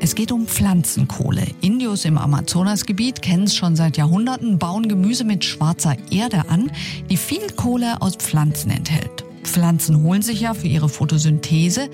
Es 0.00 0.14
geht 0.14 0.30
um 0.30 0.46
Pflanzenkohle. 0.46 1.44
Indios 1.60 2.04
im 2.04 2.18
Amazonasgebiet 2.18 3.20
kennen 3.20 3.44
es 3.44 3.56
schon 3.56 3.74
seit 3.74 3.96
Jahrhunderten, 3.96 4.58
bauen 4.58 4.88
Gemüse 4.88 5.24
mit 5.24 5.44
schwarzer 5.44 5.96
Erde 6.10 6.48
an, 6.48 6.70
die 7.10 7.16
viel 7.16 7.50
Kohle 7.56 8.00
aus 8.00 8.16
Pflanzen 8.16 8.70
enthält. 8.70 9.24
Pflanzen 9.42 10.02
holen 10.02 10.22
sich 10.22 10.40
ja 10.40 10.54
für 10.54 10.68
ihre 10.68 10.88
Photosynthese 10.88 11.90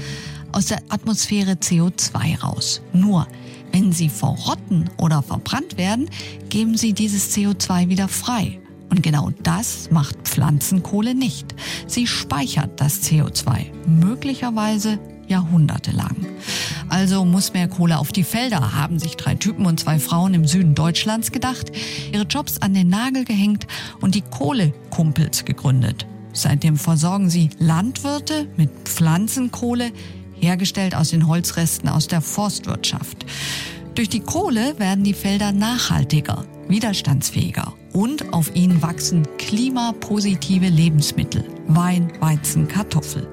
aus 0.52 0.66
der 0.66 0.82
Atmosphäre 0.90 1.52
CO2 1.52 2.40
raus. 2.40 2.82
Nur 2.92 3.26
wenn 3.74 3.90
sie 3.90 4.08
verrotten 4.08 4.88
oder 4.98 5.20
verbrannt 5.20 5.76
werden, 5.76 6.08
geben 6.48 6.76
sie 6.76 6.92
dieses 6.92 7.36
CO2 7.36 7.88
wieder 7.88 8.06
frei. 8.06 8.60
Und 8.88 9.02
genau 9.02 9.32
das 9.42 9.90
macht 9.90 10.16
Pflanzenkohle 10.22 11.16
nicht. 11.16 11.56
Sie 11.88 12.06
speichert 12.06 12.80
das 12.80 13.02
CO2, 13.02 13.72
möglicherweise 13.88 15.00
jahrhundertelang. 15.26 16.14
Also 16.88 17.24
muss 17.24 17.52
mehr 17.52 17.66
Kohle 17.66 17.98
auf 17.98 18.12
die 18.12 18.22
Felder, 18.22 18.74
haben 18.74 19.00
sich 19.00 19.16
drei 19.16 19.34
Typen 19.34 19.66
und 19.66 19.80
zwei 19.80 19.98
Frauen 19.98 20.34
im 20.34 20.46
Süden 20.46 20.76
Deutschlands 20.76 21.32
gedacht, 21.32 21.72
ihre 22.12 22.26
Jobs 22.26 22.58
an 22.58 22.74
den 22.74 22.88
Nagel 22.88 23.24
gehängt 23.24 23.66
und 24.00 24.14
die 24.14 24.22
Kohlekumpels 24.22 25.44
gegründet. 25.44 26.06
Seitdem 26.32 26.76
versorgen 26.76 27.28
sie 27.28 27.50
Landwirte 27.58 28.46
mit 28.56 28.70
Pflanzenkohle, 28.84 29.90
hergestellt 30.44 30.94
aus 30.94 31.10
den 31.10 31.26
Holzresten 31.26 31.88
aus 31.88 32.06
der 32.06 32.20
Forstwirtschaft. 32.20 33.26
Durch 33.94 34.08
die 34.08 34.20
Kohle 34.20 34.78
werden 34.78 35.04
die 35.04 35.14
Felder 35.14 35.52
nachhaltiger, 35.52 36.44
widerstandsfähiger 36.68 37.72
und 37.92 38.32
auf 38.32 38.54
ihnen 38.54 38.82
wachsen 38.82 39.26
klimapositive 39.38 40.68
Lebensmittel, 40.68 41.44
Wein, 41.68 42.12
Weizen, 42.20 42.68
Kartoffel. 42.68 43.28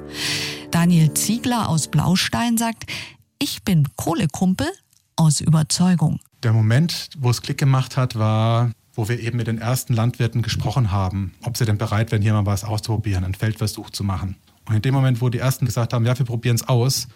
Daniel 0.69 1.13
Ziegler 1.13 1.67
aus 1.67 1.87
Blaustein 1.87 2.57
sagt, 2.57 2.85
ich 3.39 3.63
bin 3.63 3.87
Kohlekumpel 3.95 4.67
aus 5.15 5.41
Überzeugung. 5.41 6.19
Der 6.43 6.53
Moment, 6.53 7.09
wo 7.17 7.29
es 7.29 7.41
Klick 7.41 7.57
gemacht 7.57 7.97
hat, 7.97 8.15
war, 8.15 8.71
wo 8.93 9.09
wir 9.09 9.19
eben 9.19 9.37
mit 9.37 9.47
den 9.47 9.57
ersten 9.57 9.93
Landwirten 9.93 10.41
gesprochen 10.41 10.91
haben, 10.91 11.33
ob 11.43 11.57
sie 11.57 11.65
denn 11.65 11.77
bereit 11.77 12.11
wären, 12.11 12.21
hier 12.21 12.33
mal 12.33 12.45
was 12.45 12.63
auszuprobieren, 12.63 13.23
einen 13.23 13.35
Feldversuch 13.35 13.89
zu 13.89 14.03
machen. 14.03 14.35
Und 14.65 14.75
in 14.75 14.81
dem 14.81 14.93
Moment, 14.93 15.21
wo 15.21 15.29
die 15.29 15.39
ersten 15.39 15.65
gesagt 15.65 15.93
haben, 15.93 16.05
ja, 16.05 16.17
wir 16.17 16.25
probieren 16.25 16.55
es 16.55 16.67
aus, 16.67 17.07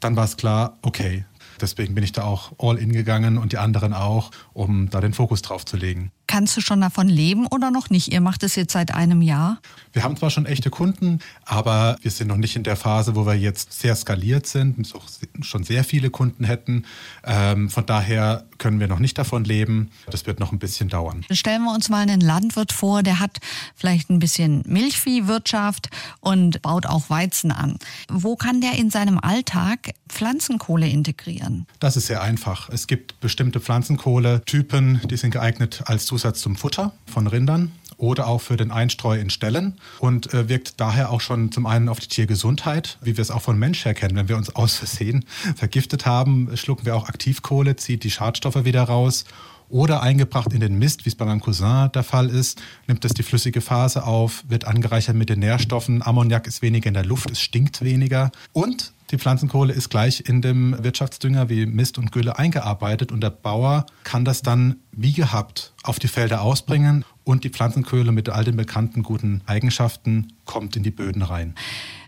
dann 0.00 0.16
war 0.16 0.24
es 0.24 0.36
klar, 0.36 0.78
okay. 0.82 1.24
Deswegen 1.60 1.94
bin 1.94 2.02
ich 2.02 2.12
da 2.12 2.24
auch 2.24 2.52
all 2.58 2.76
in 2.76 2.92
gegangen 2.92 3.38
und 3.38 3.52
die 3.52 3.58
anderen 3.58 3.92
auch, 3.92 4.30
um 4.52 4.90
da 4.90 5.00
den 5.00 5.14
Fokus 5.14 5.42
drauf 5.42 5.64
zu 5.64 5.76
legen. 5.76 6.10
Kannst 6.26 6.56
du 6.56 6.60
schon 6.60 6.80
davon 6.80 7.08
leben 7.08 7.46
oder 7.46 7.70
noch 7.70 7.90
nicht? 7.90 8.12
Ihr 8.12 8.20
macht 8.20 8.42
es 8.42 8.54
jetzt 8.56 8.72
seit 8.72 8.94
einem 8.94 9.22
Jahr. 9.22 9.58
Wir 9.92 10.02
haben 10.02 10.16
zwar 10.16 10.30
schon 10.30 10.46
echte 10.46 10.70
Kunden, 10.70 11.18
aber 11.44 11.96
wir 12.00 12.10
sind 12.10 12.28
noch 12.28 12.36
nicht 12.36 12.56
in 12.56 12.62
der 12.62 12.76
Phase, 12.76 13.14
wo 13.14 13.26
wir 13.26 13.34
jetzt 13.34 13.78
sehr 13.78 13.94
skaliert 13.94 14.46
sind 14.46 14.78
und 14.78 15.44
schon 15.44 15.64
sehr 15.64 15.84
viele 15.84 16.10
Kunden 16.10 16.44
hätten. 16.44 16.86
Ähm, 17.24 17.68
von 17.68 17.84
daher 17.84 18.44
können 18.58 18.80
wir 18.80 18.88
noch 18.88 19.00
nicht 19.00 19.18
davon 19.18 19.44
leben. 19.44 19.90
Das 20.10 20.26
wird 20.26 20.40
noch 20.40 20.52
ein 20.52 20.58
bisschen 20.58 20.88
dauern. 20.88 21.24
Stellen 21.30 21.64
wir 21.64 21.74
uns 21.74 21.88
mal 21.88 22.00
einen 22.00 22.20
Landwirt 22.20 22.72
vor, 22.72 23.02
der 23.02 23.18
hat 23.18 23.38
vielleicht 23.74 24.08
ein 24.08 24.18
bisschen 24.18 24.62
Milchviehwirtschaft 24.66 25.90
und 26.20 26.62
baut 26.62 26.86
auch 26.86 27.10
Weizen 27.10 27.50
an. 27.50 27.76
Wo 28.08 28.36
kann 28.36 28.60
der 28.60 28.78
in 28.78 28.90
seinem 28.90 29.18
Alltag 29.18 29.92
Pflanzenkohle 30.08 30.88
integrieren? 30.88 31.66
Das 31.80 31.96
ist 31.96 32.06
sehr 32.06 32.22
einfach. 32.22 32.68
Es 32.70 32.86
gibt 32.86 33.20
bestimmte 33.20 33.60
Pflanzenkohle-Typen, 33.60 35.02
die 35.10 35.16
sind 35.16 35.32
geeignet 35.32 35.82
als 35.86 36.06
Zusatz 36.12 36.42
zum 36.42 36.56
Futter 36.56 36.92
von 37.06 37.26
Rindern 37.26 37.72
oder 37.96 38.26
auch 38.26 38.42
für 38.42 38.58
den 38.58 38.70
Einstreu 38.70 39.18
in 39.18 39.30
Ställen 39.30 39.78
und 39.98 40.34
äh, 40.34 40.46
wirkt 40.46 40.78
daher 40.78 41.08
auch 41.10 41.22
schon 41.22 41.50
zum 41.52 41.64
einen 41.64 41.88
auf 41.88 42.00
die 42.00 42.08
Tiergesundheit, 42.08 42.98
wie 43.00 43.16
wir 43.16 43.22
es 43.22 43.30
auch 43.30 43.40
von 43.40 43.58
Mensch 43.58 43.86
her 43.86 43.94
kennen. 43.94 44.14
Wenn 44.14 44.28
wir 44.28 44.36
uns 44.36 44.54
aus 44.54 44.76
Versehen 44.76 45.24
vergiftet 45.56 46.04
haben, 46.04 46.54
schlucken 46.54 46.84
wir 46.84 46.96
auch 46.96 47.08
Aktivkohle, 47.08 47.76
zieht 47.76 48.04
die 48.04 48.10
Schadstoffe 48.10 48.66
wieder 48.66 48.82
raus 48.82 49.24
oder 49.70 50.02
eingebracht 50.02 50.52
in 50.52 50.60
den 50.60 50.78
Mist, 50.78 51.06
wie 51.06 51.08
es 51.08 51.14
bei 51.14 51.24
meinem 51.24 51.40
Cousin 51.40 51.90
der 51.94 52.02
Fall 52.02 52.28
ist, 52.28 52.60
nimmt 52.88 53.06
es 53.06 53.14
die 53.14 53.22
flüssige 53.22 53.62
Phase 53.62 54.04
auf, 54.04 54.44
wird 54.46 54.66
angereichert 54.66 55.16
mit 55.16 55.30
den 55.30 55.38
Nährstoffen, 55.38 56.02
Ammoniak 56.02 56.46
ist 56.46 56.60
weniger 56.60 56.88
in 56.88 56.94
der 56.94 57.06
Luft, 57.06 57.30
es 57.30 57.40
stinkt 57.40 57.80
weniger 57.80 58.32
und 58.52 58.92
die 59.12 59.18
Pflanzenkohle 59.18 59.74
ist 59.74 59.90
gleich 59.90 60.24
in 60.26 60.40
dem 60.40 60.82
Wirtschaftsdünger 60.82 61.50
wie 61.50 61.66
Mist 61.66 61.98
und 61.98 62.12
Gülle 62.12 62.38
eingearbeitet 62.38 63.12
und 63.12 63.20
der 63.20 63.30
Bauer 63.30 63.84
kann 64.04 64.24
das 64.24 64.40
dann 64.40 64.76
wie 64.90 65.12
gehabt 65.12 65.74
auf 65.82 65.98
die 65.98 66.08
Felder 66.08 66.40
ausbringen 66.40 67.04
und 67.22 67.44
die 67.44 67.50
Pflanzenkohle 67.50 68.10
mit 68.10 68.30
all 68.30 68.44
den 68.44 68.56
bekannten 68.56 69.02
guten 69.02 69.42
Eigenschaften 69.46 70.32
kommt 70.46 70.76
in 70.76 70.82
die 70.82 70.90
Böden 70.90 71.22
rein. 71.22 71.54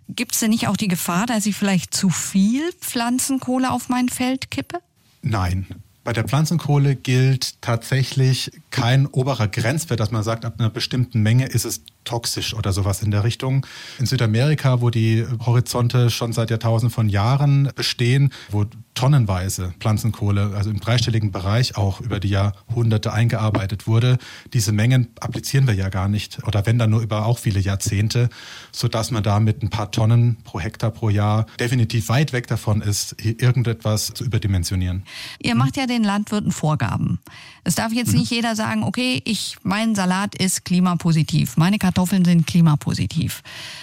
Gibt 0.08 0.32
es 0.32 0.40
denn 0.40 0.50
nicht 0.50 0.66
auch 0.66 0.76
die 0.76 0.88
Gefahr, 0.88 1.26
dass 1.26 1.46
ich 1.46 1.54
vielleicht 1.54 1.94
zu 1.94 2.08
viel 2.08 2.72
Pflanzenkohle 2.80 3.70
auf 3.70 3.88
mein 3.88 4.08
Feld 4.08 4.50
kippe? 4.50 4.78
Nein, 5.22 5.66
bei 6.04 6.12
der 6.12 6.24
Pflanzenkohle 6.24 6.96
gilt 6.96 7.62
tatsächlich 7.62 8.50
kein 8.70 9.06
oberer 9.06 9.48
Grenzwert, 9.48 10.00
dass 10.00 10.10
man 10.10 10.22
sagt, 10.22 10.44
ab 10.44 10.54
einer 10.58 10.68
bestimmten 10.68 11.22
Menge 11.22 11.46
ist 11.46 11.64
es 11.64 11.82
toxisch 12.04 12.54
oder 12.54 12.72
sowas 12.72 13.02
in 13.02 13.10
der 13.10 13.24
Richtung. 13.24 13.66
In 13.98 14.06
Südamerika, 14.06 14.80
wo 14.80 14.90
die 14.90 15.26
Horizonte 15.44 16.10
schon 16.10 16.32
seit 16.32 16.50
Jahrtausenden 16.50 16.94
von 16.94 17.08
Jahren 17.08 17.70
bestehen, 17.74 18.32
wo 18.50 18.66
tonnenweise 18.94 19.74
Pflanzenkohle, 19.80 20.52
also 20.56 20.70
im 20.70 20.80
dreistelligen 20.80 21.32
Bereich 21.32 21.76
auch 21.76 22.00
über 22.00 22.20
die 22.20 22.28
Jahrhunderte 22.28 23.12
eingearbeitet 23.12 23.86
wurde. 23.86 24.18
Diese 24.52 24.72
Mengen 24.72 25.08
applizieren 25.20 25.66
wir 25.66 25.74
ja 25.74 25.88
gar 25.88 26.08
nicht 26.08 26.44
oder 26.46 26.64
wenn 26.66 26.78
dann 26.78 26.90
nur 26.90 27.00
über 27.00 27.26
auch 27.26 27.38
viele 27.38 27.58
Jahrzehnte, 27.60 28.28
sodass 28.70 29.10
man 29.10 29.22
da 29.22 29.40
mit 29.40 29.62
ein 29.62 29.70
paar 29.70 29.90
Tonnen 29.90 30.36
pro 30.44 30.60
Hektar 30.60 30.90
pro 30.90 31.08
Jahr 31.08 31.46
definitiv 31.58 32.08
weit 32.08 32.32
weg 32.32 32.46
davon 32.46 32.82
ist, 32.82 33.16
irgendetwas 33.18 34.14
zu 34.14 34.24
überdimensionieren. 34.24 35.02
Ihr 35.40 35.54
macht 35.56 35.76
ja 35.76 35.86
den 35.86 36.04
Landwirten 36.04 36.52
Vorgaben. 36.52 37.18
Es 37.64 37.74
darf 37.74 37.92
jetzt 37.92 38.12
mhm. 38.12 38.20
nicht 38.20 38.30
jeder 38.30 38.54
sagen, 38.54 38.84
okay, 38.84 39.22
ich, 39.24 39.56
mein 39.62 39.94
Salat 39.94 40.34
ist 40.34 40.64
klimapositiv, 40.64 41.56
meine 41.56 41.78
Kartoffeln 41.78 41.93
sind 42.24 42.46
klimapositiv. 42.46 43.42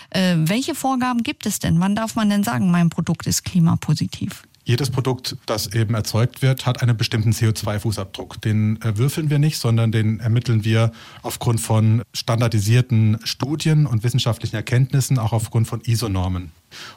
Äh, 0.09 0.35
welche 0.37 0.75
Vorgaben 0.75 1.23
gibt 1.23 1.45
es 1.45 1.59
denn? 1.59 1.79
Wann 1.79 1.95
darf 1.95 2.15
man 2.15 2.29
denn 2.29 2.43
sagen, 2.43 2.71
mein 2.71 2.89
Produkt 2.89 3.27
ist 3.27 3.43
klimapositiv? 3.43 4.43
Jedes 4.63 4.91
Produkt, 4.91 5.37
das 5.47 5.73
eben 5.73 5.95
erzeugt 5.95 6.41
wird, 6.41 6.65
hat 6.65 6.81
einen 6.81 6.95
bestimmten 6.95 7.31
CO2-Fußabdruck. 7.31 8.39
Den 8.41 8.79
äh, 8.81 8.97
würfeln 8.97 9.29
wir 9.29 9.39
nicht, 9.39 9.57
sondern 9.57 9.91
den 9.91 10.19
ermitteln 10.19 10.63
wir 10.63 10.91
aufgrund 11.23 11.59
von 11.59 12.03
standardisierten 12.13 13.19
Studien 13.23 13.87
und 13.87 14.03
wissenschaftlichen 14.03 14.55
Erkenntnissen, 14.55 15.17
auch 15.17 15.33
aufgrund 15.33 15.67
von 15.67 15.81
ISO-Normen. 15.81 16.51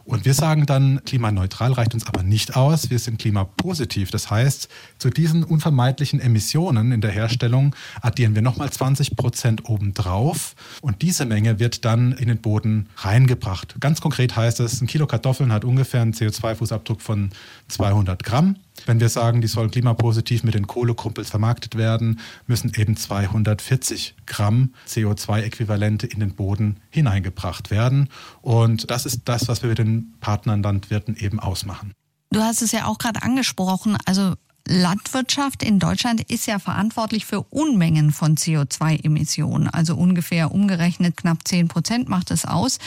Und 0.05 0.24
wir 0.24 0.35
sagen 0.35 0.66
dann, 0.66 1.00
klimaneutral 1.05 1.72
reicht 1.72 1.94
uns 1.94 2.07
aber 2.07 2.22
nicht 2.22 2.57
aus, 2.57 2.90
wir 2.90 2.98
sind 2.98 3.18
klimapositiv. 3.18 4.11
Das 4.11 4.31
heißt, 4.31 4.68
zu 4.98 5.11
diesen 5.11 5.44
unvermeidlichen 5.44 6.20
Emissionen 6.20 6.92
in 6.92 7.00
der 7.00 7.11
Herstellung 7.11 7.74
addieren 8.00 8.35
wir 8.35 8.42
nochmal 8.42 8.70
20 8.70 9.16
Prozent 9.16 9.68
obendrauf 9.68 10.55
und 10.81 11.03
diese 11.03 11.24
Menge 11.24 11.59
wird 11.59 11.85
dann 11.85 12.12
in 12.12 12.29
den 12.29 12.38
Boden 12.38 12.88
reingebracht. 12.96 13.77
Ganz 13.81 14.00
konkret 14.00 14.37
heißt 14.37 14.61
es, 14.61 14.81
ein 14.81 14.87
Kilo 14.87 15.07
Kartoffeln 15.07 15.53
hat 15.53 15.64
ungefähr 15.64 16.03
einen 16.03 16.14
CO2-Fußabdruck 16.14 17.00
von 17.00 17.31
200 17.68 18.22
Gramm. 18.22 18.57
Wenn 18.87 19.00
wir 19.00 19.09
sagen, 19.09 19.40
die 19.40 19.46
sollen 19.46 19.70
klimapositiv 19.70 20.42
mit 20.42 20.55
den 20.55 20.66
Kohlekumpels 20.66 21.31
vermarktet 21.31 21.77
werden, 21.77 22.20
müssen 22.46 22.72
eben 22.77 22.96
240 22.96 24.14
Gramm 24.27 24.74
CO2-Äquivalente 24.87 26.07
in 26.07 26.20
den 26.20 26.35
Boden 26.35 26.81
hineingebracht 26.90 27.70
werden. 27.70 28.09
Und 28.42 28.90
das 28.90 29.07
ist 29.07 29.22
das, 29.27 29.48
was 29.48 29.62
wir 29.62 29.70
mit 29.70 29.79
den 29.79 30.14
Partnern 30.20 30.62
Landwirten 30.62 31.16
eben 31.16 31.40
ausmachen. 31.40 31.92
Du 32.31 32.40
hast 32.40 32.62
es 32.62 32.72
ja 32.72 32.87
auch 32.87 32.98
gerade 32.98 33.22
angesprochen. 33.22 33.96
Also 34.05 34.35
Landwirtschaft 34.66 35.62
in 35.62 35.79
Deutschland 35.79 36.22
ist 36.31 36.46
ja 36.46 36.59
verantwortlich 36.59 37.27
für 37.27 37.42
Unmengen 37.42 38.12
von 38.12 38.37
CO2-Emissionen. 38.37 39.68
Also 39.68 39.94
ungefähr 39.94 40.53
umgerechnet 40.53 41.16
knapp 41.16 41.46
10 41.46 41.68
Prozent 41.68 42.09
macht 42.09 42.31
es 42.31 42.44
aus 42.44 42.79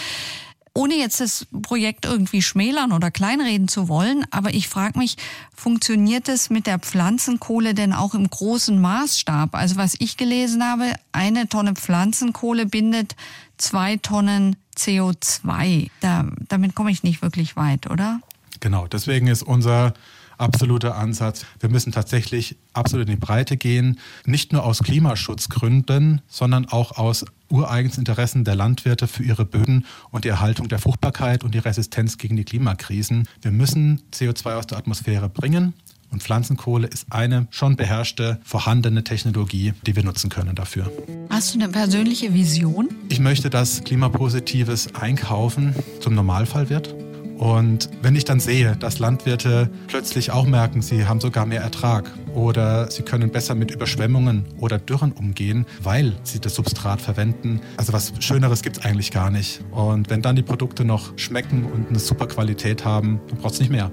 ohne 0.78 0.96
jetzt 0.96 1.20
das 1.20 1.48
Projekt 1.64 2.06
irgendwie 2.06 2.44
schmälern 2.44 2.92
oder 2.92 3.10
kleinreden 3.10 3.68
zu 3.68 3.88
wollen, 3.88 4.26
aber 4.30 4.54
ich 4.54 4.68
frage 4.68 5.00
mich, 5.00 5.18
funktioniert 5.56 6.30
es 6.30 6.52
mit 6.52 6.68
der 6.68 6.78
Pflanzenkohle 6.78 7.74
denn 7.74 7.94
auch 7.94 8.14
im 8.14 8.30
großen 8.30 8.80
Maßstab? 8.80 9.56
Also 9.56 9.78
was 9.78 9.96
ich 9.98 10.18
gelesen 10.18 10.64
habe, 10.64 10.94
eine 11.12 11.50
Tonne 11.50 11.74
Pflanzenkohle 11.74 12.68
bindet 12.68 13.16
zwei 13.58 13.98
Tonnen 13.98 14.56
CO2. 14.78 15.90
Da, 16.00 16.28
damit 16.48 16.76
komme 16.76 16.92
ich 16.92 17.02
nicht 17.02 17.24
wirklich 17.24 17.56
weit, 17.56 17.90
oder? 17.90 18.20
Genau, 18.60 18.86
deswegen 18.86 19.26
ist 19.26 19.42
unser 19.42 19.96
absoluter 20.38 20.96
Ansatz. 20.96 21.46
Wir 21.60 21.70
müssen 21.70 21.92
tatsächlich 21.92 22.58
absolut 22.74 23.08
in 23.08 23.16
die 23.16 23.20
Breite 23.20 23.58
gehen, 23.58 24.00
nicht 24.26 24.54
nur 24.54 24.64
aus 24.64 24.80
Klimaschutzgründen, 24.80 26.22
sondern 26.28 26.66
auch 26.66 26.98
aus 26.98 27.26
ureigens 27.50 27.98
Interessen 27.98 28.44
der 28.44 28.56
Landwirte 28.56 29.08
für 29.08 29.24
ihre 29.24 29.46
Böden 29.46 29.86
und 30.12 30.26
die 30.26 30.30
Erhaltung 30.30 30.68
der 30.68 30.80
Fruchtbarkeit 30.80 31.44
und 31.44 31.54
die 31.54 31.60
Resistenz 31.60 32.18
gegen 32.18 32.36
die 32.36 32.44
Klimakrisen. 32.44 33.28
Wir 33.42 33.52
müssen 33.52 34.02
CO2 34.14 34.56
aus 34.56 34.68
der 34.68 34.78
Atmosphäre 34.78 35.30
bringen. 35.30 35.74
Und 36.10 36.24
Pflanzenkohle 36.24 36.88
ist 36.88 37.08
eine 37.10 37.48
schon 37.50 37.76
beherrschte, 37.76 38.40
vorhandene 38.46 39.04
Technologie, 39.04 39.74
die 39.86 39.96
wir 39.96 40.04
nutzen 40.04 40.30
können 40.30 40.56
dafür. 40.56 40.90
Hast 41.30 41.54
du 41.54 41.60
eine 41.60 41.70
persönliche 41.70 42.34
Vision? 42.34 42.88
Ich 43.10 43.20
möchte, 43.20 43.50
dass 43.50 43.84
klimapositives 43.84 44.96
Einkaufen 44.96 45.76
zum 46.00 46.16
Normalfall 46.16 46.70
wird. 46.70 46.96
Und 47.38 47.90
wenn 48.02 48.16
ich 48.16 48.26
dann 48.26 48.40
sehe, 48.40 48.76
dass 48.76 49.00
Landwirte 49.00 49.70
plötzlich 49.88 50.32
auch 50.32 50.46
merken, 50.46 50.82
sie 50.82 51.06
haben 51.06 51.22
sogar 51.22 51.46
mehr 51.46 51.62
Ertrag 51.62 52.12
oder 52.34 52.90
sie 52.90 53.04
können 53.04 53.32
besser 53.32 53.54
mit 53.54 53.72
Überschwemmungen 53.72 54.46
oder 54.60 54.80
Dürren 54.80 55.12
umgehen, 55.12 55.66
weil 55.84 56.14
sie 56.24 56.40
das 56.40 56.56
Substrat 56.56 57.00
verwenden, 57.00 57.62
also 57.78 57.94
was 57.94 58.14
Schöneres 58.20 58.64
gibt 58.64 58.78
es 58.78 58.86
eigentlich 58.86 59.12
gar 59.12 59.30
nicht. 59.30 59.62
Und 59.72 60.10
wenn 60.10 60.22
dann 60.22 60.36
die 60.36 60.42
Produkte 60.42 60.84
noch 60.84 61.18
schmecken 61.18 61.66
und 61.66 61.90
eine 61.90 62.00
super 62.00 62.28
Qualität 62.28 62.86
haben, 62.86 63.22
dann 63.28 63.38
braucht 63.38 63.54
es 63.54 63.60
nicht 63.60 63.72
mehr. 63.72 63.92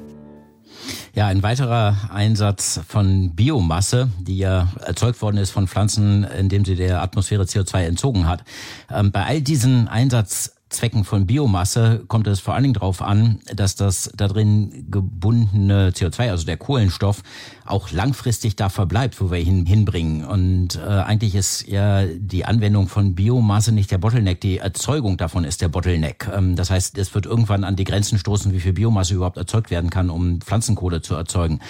Ja, 1.14 1.28
ein 1.28 1.42
weiterer 1.42 2.10
Einsatz 2.12 2.80
von 2.88 3.34
Biomasse, 3.34 4.10
die 4.20 4.38
ja 4.38 4.68
erzeugt 4.84 5.22
worden 5.22 5.36
ist 5.36 5.50
von 5.50 5.68
Pflanzen, 5.68 6.24
indem 6.24 6.64
sie 6.64 6.74
der 6.74 7.02
Atmosphäre 7.02 7.44
CO2 7.44 7.84
entzogen 7.84 8.26
hat. 8.26 8.42
Ähm, 8.90 9.12
bei 9.12 9.24
all 9.24 9.40
diesen 9.40 9.86
Einsatz 9.86 10.53
Zwecken 10.74 11.04
von 11.04 11.26
Biomasse 11.26 12.04
kommt 12.08 12.26
es 12.26 12.40
vor 12.40 12.54
allen 12.54 12.64
Dingen 12.64 12.74
darauf 12.74 13.00
an, 13.00 13.38
dass 13.54 13.76
das 13.76 14.10
da 14.16 14.26
gebundene 14.26 15.90
CO2, 15.90 16.30
also 16.30 16.44
der 16.44 16.56
Kohlenstoff, 16.56 17.22
auch 17.64 17.90
langfristig 17.90 18.56
da 18.56 18.68
verbleibt, 18.68 19.20
wo 19.20 19.30
wir 19.30 19.38
ihn 19.38 19.66
hinbringen. 19.66 20.24
Und 20.24 20.76
äh, 20.76 20.80
eigentlich 20.80 21.34
ist 21.34 21.66
ja 21.66 22.04
die 22.06 22.44
Anwendung 22.44 22.88
von 22.88 23.14
Biomasse 23.14 23.72
nicht 23.72 23.90
der 23.90 23.98
Bottleneck, 23.98 24.40
die 24.40 24.58
Erzeugung 24.58 25.16
davon 25.16 25.44
ist 25.44 25.62
der 25.62 25.68
Bottleneck. 25.68 26.28
Ähm, 26.34 26.56
das 26.56 26.70
heißt, 26.70 26.98
es 26.98 27.14
wird 27.14 27.26
irgendwann 27.26 27.64
an 27.64 27.76
die 27.76 27.84
Grenzen 27.84 28.18
stoßen, 28.18 28.52
wie 28.52 28.60
viel 28.60 28.72
Biomasse 28.72 29.14
überhaupt 29.14 29.36
erzeugt 29.36 29.70
werden 29.70 29.90
kann, 29.90 30.10
um 30.10 30.40
Pflanzenkohle 30.40 31.02
zu 31.02 31.14
erzeugen. 31.14 31.60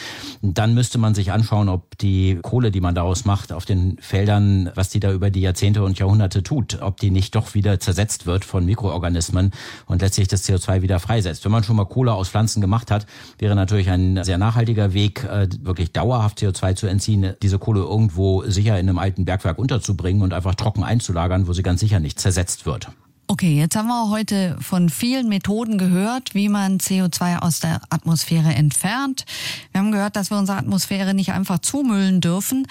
Dann 0.42 0.74
müsste 0.74 0.98
man 0.98 1.14
sich 1.14 1.33
anschauen, 1.33 1.68
ob 1.68 1.96
die 1.98 2.38
Kohle, 2.42 2.70
die 2.70 2.80
man 2.80 2.94
daraus 2.94 3.24
macht, 3.24 3.52
auf 3.52 3.64
den 3.64 3.96
Feldern, 4.00 4.70
was 4.74 4.88
die 4.88 5.00
da 5.00 5.12
über 5.12 5.30
die 5.30 5.40
Jahrzehnte 5.40 5.83
und 5.83 5.98
Jahrhunderte 5.98 6.42
tut, 6.42 6.80
ob 6.83 6.98
die 6.98 7.11
nicht 7.11 7.35
doch 7.35 7.54
wieder 7.54 7.80
zersetzt 7.80 8.26
wird 8.26 8.44
von 8.44 8.64
Mikroorganismen 8.64 9.52
und 9.87 10.02
letztlich 10.02 10.28
das 10.28 10.48
CO2 10.48 10.83
wieder 10.83 10.98
freisetzt. 11.00 11.44
Wenn 11.44 11.52
man 11.52 11.64
schon 11.64 11.76
mal 11.76 11.85
Kohle 11.85 12.12
aus 12.12 12.28
Pflanzen 12.28 12.61
gemacht 12.61 12.90
hat, 12.90 13.07
wäre 13.38 13.54
natürlich 13.54 13.90
ein 13.90 14.22
sehr 14.24 14.38
nachhaltiger 14.38 14.92
Weg, 14.92 15.24
äh, 15.24 15.48
wirklich 15.61 15.84
wirklich 15.85 15.92
dauerhaft 15.92 16.38
CO2 16.38 16.75
zu 16.77 16.87
entziehen, 16.87 17.35
diese 17.42 17.59
Kohle 17.59 17.81
irgendwo 17.81 18.42
sicher 18.47 18.79
in 18.79 18.88
einem 18.88 18.99
alten 18.99 19.25
Bergwerk 19.25 19.59
unterzubringen 19.59 20.23
und 20.23 20.33
einfach 20.33 20.55
trocken 20.55 20.83
einzulagern, 20.83 21.47
wo 21.47 21.53
sie 21.53 21.62
ganz 21.62 21.81
sicher 21.81 22.01
nicht 22.01 22.18
zersetzt 22.18 22.66
wird. 22.66 22.88
Okay, 23.27 23.57
jetzt 23.57 23.75
haben 23.75 23.88
wir 23.88 24.11
heute 24.11 24.57
von 24.61 24.90
vielen 24.90 25.29
Methoden 25.29 25.79
gehört, 25.79 26.35
wie 26.35 26.49
man 26.49 26.79
CO2 26.79 27.38
aus 27.38 27.61
der 27.61 27.81
Atmosphäre 27.88 28.55
entfernt. 28.55 29.25
Wir 29.73 29.81
haben 29.81 29.92
gehört, 29.92 30.16
dass 30.16 30.31
wir 30.31 30.38
unsere 30.38 30.59
Atmosphäre 30.59 31.14
nicht 31.14 31.33
einfach 31.33 31.59
zumüllen 31.61 32.20
dürfen. 32.20 32.66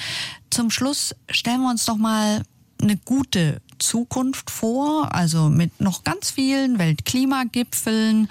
Zum 0.52 0.70
Schluss 0.70 1.16
stellen 1.30 1.62
wir 1.62 1.72
uns 1.72 1.86
doch 1.86 1.98
mal 1.98 2.44
eine 2.82 2.98
gute 2.98 3.62
Zukunft 3.80 4.52
vor, 4.52 5.14
also 5.14 5.50
mit 5.50 5.82
noch 5.82 6.04
ganz 6.04 6.30
vielen 6.30 6.78
Weltklimagipfeln. 6.78 8.30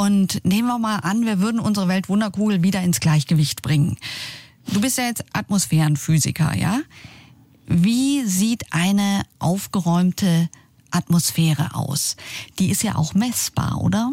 Und 0.00 0.44
nehmen 0.44 0.68
wir 0.68 0.78
mal 0.78 1.00
an, 1.00 1.26
wir 1.26 1.40
würden 1.40 1.58
unsere 1.58 1.88
Weltwunderkugel 1.88 2.62
wieder 2.62 2.80
ins 2.82 3.00
Gleichgewicht 3.00 3.62
bringen. 3.62 3.96
Du 4.72 4.80
bist 4.80 4.96
ja 4.96 5.04
jetzt 5.04 5.24
Atmosphärenphysiker, 5.32 6.56
ja? 6.56 6.80
Wie 7.66 8.24
sieht 8.24 8.72
eine 8.72 9.22
aufgeräumte 9.40 10.48
Atmosphäre 10.92 11.74
aus? 11.74 12.16
Die 12.60 12.70
ist 12.70 12.84
ja 12.84 12.94
auch 12.94 13.14
messbar, 13.14 13.80
oder? 13.80 14.12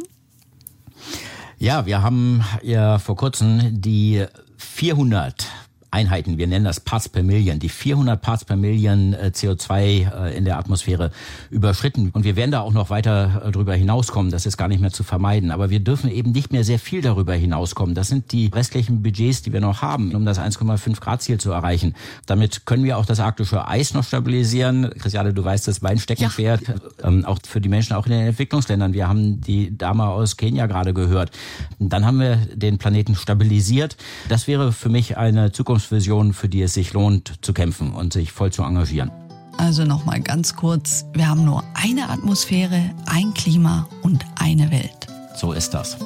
Ja, 1.60 1.86
wir 1.86 2.02
haben 2.02 2.43
ja 2.63 2.98
vor 2.98 3.15
kurzem 3.15 3.80
die 3.80 4.26
400 4.58 5.48
Einheiten, 5.95 6.38
wir 6.38 6.45
nennen 6.45 6.65
das 6.65 6.81
Parts 6.81 7.08
per 7.08 7.23
Million, 7.23 7.58
die 7.58 7.69
400 7.69 8.21
Parts 8.21 8.43
per 8.43 8.58
Million 8.58 9.13
äh, 9.13 9.31
CO2 9.34 9.79
äh, 9.79 10.38
in 10.38 10.43
der 10.43 10.60
Atmosphäre 10.60 11.12
überschritten. 11.49 12.10
Und 12.12 12.25
wir 12.25 12.36
werden 12.36 12.51
da 12.51 12.60
auch 12.60 12.73
noch 12.73 12.89
weiter 12.89 13.43
äh, 13.45 13.51
drüber 13.51 13.73
hinauskommen, 13.75 14.29
das 14.29 14.45
ist 14.45 14.58
gar 14.58 14.67
nicht 14.67 14.81
mehr 14.81 14.91
zu 14.91 15.03
vermeiden. 15.03 15.51
Aber 15.51 15.69
wir 15.69 15.79
dürfen 15.79 16.12
eben 16.12 16.34
nicht 16.34 16.51
mehr 16.51 16.65
sehr 16.65 16.79
viel 16.79 17.01
darüber 17.01 17.34
hinauskommen. 17.34 17.95
Das 17.95 18.10
sind 18.10 18.34
die 18.34 18.47
restlichen 18.53 19.03
Budgets, 19.03 19.41
die 19.41 19.53
wir 19.53 19.62
noch 19.62 19.81
haben, 19.81 20.13
um 20.13 20.25
das 20.25 20.38
1,5 20.38 20.99
Grad 20.99 21.21
Ziel 21.21 21.39
zu 21.39 21.51
erreichen. 21.51 21.95
Damit 22.25 22.65
können 22.65 22.84
wir 22.84 22.97
auch 22.97 23.05
das 23.05 23.21
arktische 23.21 23.65
Eis 23.65 23.93
noch 23.93 24.03
stabilisieren. 24.03 24.91
Christiane, 24.99 25.34
du 25.34 25.45
weißt, 25.45 25.65
das 25.65 25.81
mein 25.81 25.97
Steckenpferd, 25.97 26.67
ja. 26.67 26.75
ähm, 27.03 27.23
auch 27.23 27.39
für 27.47 27.62
die 27.62 27.69
Menschen 27.69 27.93
auch 27.93 28.05
in 28.05 28.12
den 28.12 28.27
Entwicklungsländern. 28.27 28.91
Wir 28.91 29.08
haben 29.08 29.39
die 29.39 29.77
Dame 29.77 30.03
aus 30.03 30.36
Kenia 30.36 30.65
gerade 30.65 30.93
gehört. 30.93 31.31
Dann 31.79 32.05
haben 32.05 32.19
wir 32.19 32.36
den 32.53 32.79
Planeten 32.79 33.15
stabilisiert. 33.15 33.95
Das 34.27 34.47
wäre 34.47 34.73
für 34.73 34.89
mich 34.89 35.17
eine 35.17 35.53
Zukunft 35.53 35.85
Zukunftsvision, 35.86 36.34
für 36.34 36.50
die 36.50 36.62
es 36.62 36.74
sich 36.74 36.93
lohnt 36.93 37.34
zu 37.41 37.54
kämpfen 37.54 37.93
und 37.93 38.13
sich 38.13 38.32
voll 38.32 38.52
zu 38.52 38.63
engagieren. 38.63 39.12
Also 39.58 39.86
nochmal 39.86 40.19
ganz 40.19 40.56
kurz, 40.56 41.06
wir 41.13 41.28
haben 41.30 41.45
nur 41.45 41.63
eine 41.76 42.10
Atmosphäre, 42.10 42.91
ein 43.06 43.34
Klima 43.34 43.88
und 44.02 44.26
eine 44.36 44.69
Welt. 44.71 45.08
So 45.36 45.54
ist 45.54 45.74
das. 45.74 45.98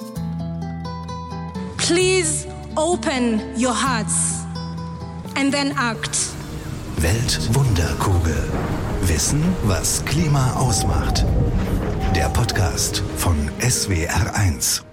Please 1.77 2.45
open 2.75 3.41
your 3.57 3.73
hearts 3.73 4.45
and 5.35 5.51
then 5.51 5.71
act. 5.71 6.17
Weltwunderkugel. 6.97 8.37
Wissen, 9.03 9.41
was 9.63 10.03
Klima 10.05 10.53
ausmacht. 10.55 11.25
Der 12.15 12.29
Podcast 12.29 13.01
von 13.15 13.35
SWR1. 13.61 14.88